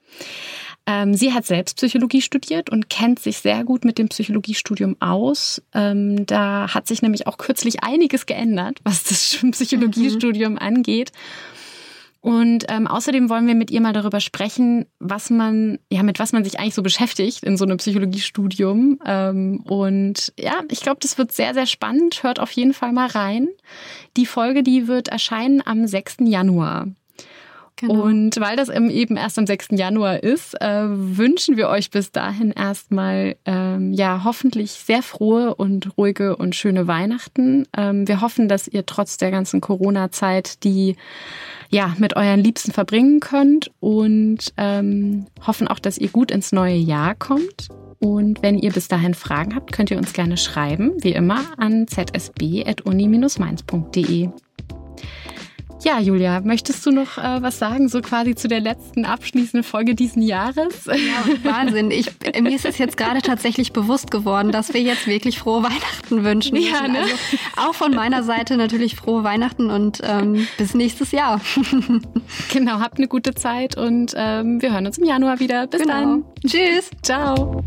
Ähm, 0.90 1.14
sie 1.14 1.34
hat 1.34 1.46
selbst 1.46 1.76
Psychologie 1.76 2.22
studiert 2.22 2.70
und 2.70 2.90
kennt 2.90 3.20
sich 3.20 3.40
sehr 3.40 3.66
gut 3.66 3.84
mit 3.84 3.98
dem 3.98 4.08
Psychologiestudium 4.08 4.96
aus. 5.02 5.62
Ähm, 5.74 6.26
da 6.26 6.74
hat 6.74 6.88
sich 6.88 7.02
nämlich 7.02 7.28
auch 7.28 7.38
kürzlich 7.38 7.84
einiges 7.84 8.26
geändert, 8.26 8.80
was 8.86 9.04
das 9.04 9.38
Psychologiestudium 9.52 10.54
mhm. 10.54 10.60
angeht. 10.60 11.12
Und 12.22 12.66
ähm, 12.70 12.88
außerdem 12.88 13.30
wollen 13.30 13.48
wir 13.48 13.56
mit 13.56 13.70
ihr 13.70 13.82
mal 13.82 13.94
darüber 13.94 14.20
sprechen, 14.20 14.86
was 15.00 15.30
man, 15.30 15.78
ja, 15.92 16.04
mit 16.04 16.20
was 16.20 16.32
man 16.32 16.44
sich 16.44 16.60
eigentlich 16.60 16.74
so 16.74 16.84
beschäftigt 16.84 17.44
in 17.44 17.58
so 17.58 17.66
einem 17.66 17.78
Psychologiestudium. 17.78 19.00
Ähm, 19.06 19.60
und 19.66 20.34
ja, 20.40 20.62
ich 20.72 20.82
glaube, 20.82 21.00
das 21.02 21.18
wird 21.18 21.32
sehr, 21.32 21.54
sehr 21.54 21.68
spannend. 21.68 22.24
Hört 22.24 22.40
auf 22.40 22.52
jeden 22.52 22.74
Fall 22.74 22.94
mal 22.94 23.08
rein. 23.08 23.50
Die 24.16 24.26
Folge, 24.26 24.64
die 24.64 24.88
wird 24.88 25.10
erscheinen 25.10 25.62
am 25.66 25.86
6. 25.86 26.18
Januar. 26.22 26.88
Genau. 27.78 28.04
Und 28.04 28.40
weil 28.40 28.56
das 28.56 28.70
eben 28.70 29.18
erst 29.18 29.38
am 29.38 29.46
6. 29.46 29.68
Januar 29.72 30.24
ist, 30.24 30.60
äh, 30.60 30.86
wünschen 30.88 31.58
wir 31.58 31.70
euch 31.70 31.92
bis 31.92 32.12
dahin 32.12 32.52
erstmal 32.52 33.36
ähm, 33.46 33.94
ja 33.94 34.24
hoffentlich 34.24 34.72
sehr 34.72 35.04
frohe 35.04 35.54
und 35.54 35.96
ruhige 35.96 36.36
und 36.36 36.56
schöne 36.56 36.88
Weihnachten. 36.88 37.68
Ähm, 37.78 38.08
wir 38.08 38.22
hoffen, 38.22 38.48
dass 38.48 38.68
ihr 38.68 38.88
trotz 38.88 39.18
der 39.18 39.30
ganzen 39.30 39.62
Corona-Zeit 39.62 40.64
die 40.64 40.96
ja 41.70 41.94
mit 42.00 42.16
euren 42.16 42.40
Liebsten 42.40 42.72
verbringen 42.72 43.20
könnt 43.20 43.70
und 43.80 44.54
ähm, 44.58 45.28
hoffen 45.46 45.68
auch, 45.68 45.80
dass 45.80 46.00
ihr 46.00 46.10
gut 46.10 46.32
ins 46.32 46.52
neue 46.52 46.78
Jahr 46.78 47.14
kommt. 47.14 47.70
Und 48.00 48.42
wenn 48.42 48.58
ihr 48.58 48.72
bis 48.72 48.88
dahin 48.88 49.14
Fragen 49.14 49.54
habt, 49.56 49.72
könnt 49.72 49.92
ihr 49.92 49.98
uns 49.98 50.14
gerne 50.14 50.38
schreiben, 50.38 50.94
wie 51.02 51.12
immer, 51.12 51.42
an 51.58 51.86
zsb.uni-mainz.de. 51.88 54.30
Ja, 55.84 56.00
Julia, 56.00 56.42
möchtest 56.42 56.86
du 56.86 56.92
noch 56.92 57.18
äh, 57.18 57.42
was 57.42 57.60
sagen, 57.60 57.88
so 57.88 58.02
quasi 58.02 58.36
zu 58.36 58.48
der 58.48 58.60
letzten 58.60 59.06
abschließenden 59.06 59.64
Folge 59.64 59.96
diesen 59.96 60.22
Jahres? 60.22 60.86
Ja, 60.86 61.50
Wahnsinn. 61.50 61.92
Ich, 61.92 62.12
mir 62.42 62.56
ist 62.56 62.66
es 62.66 62.78
jetzt 62.78 62.98
gerade 62.98 63.22
tatsächlich 63.22 63.74
bewusst 63.74 64.10
geworden, 64.12 64.52
dass 64.52 64.74
wir 64.74 64.82
jetzt 64.82 65.08
wirklich 65.08 65.40
frohe 65.40 65.64
Weihnachten 65.64 66.24
wünschen 66.24 66.58
müssen. 66.58 66.74
Ja, 66.74 66.88
ne? 66.88 67.00
Also 67.00 67.16
auch 67.58 67.76
von 67.76 67.94
meiner 67.94 68.24
Seite 68.24 68.58
natürlich 68.58 68.96
frohe 68.96 69.24
Weihnachten 69.24 69.70
und 69.70 70.02
ähm, 70.04 70.48
bis 70.58 70.74
nächstes 70.74 71.12
Jahr. 71.12 71.42
Genau, 72.52 72.80
habt 72.80 72.98
eine 72.98 73.08
gute 73.08 73.36
Zeit 73.36 73.78
und 73.78 74.14
ähm, 74.16 74.62
wir 74.62 74.74
hören 74.74 74.86
uns 74.86 74.98
im 74.98 75.06
Januar 75.06 75.40
wieder. 75.40 75.68
Bis 75.68 75.82
genau. 75.82 75.94
dann. 75.94 76.26
Tschüss. 76.46 76.90
Ciao. 77.02 77.64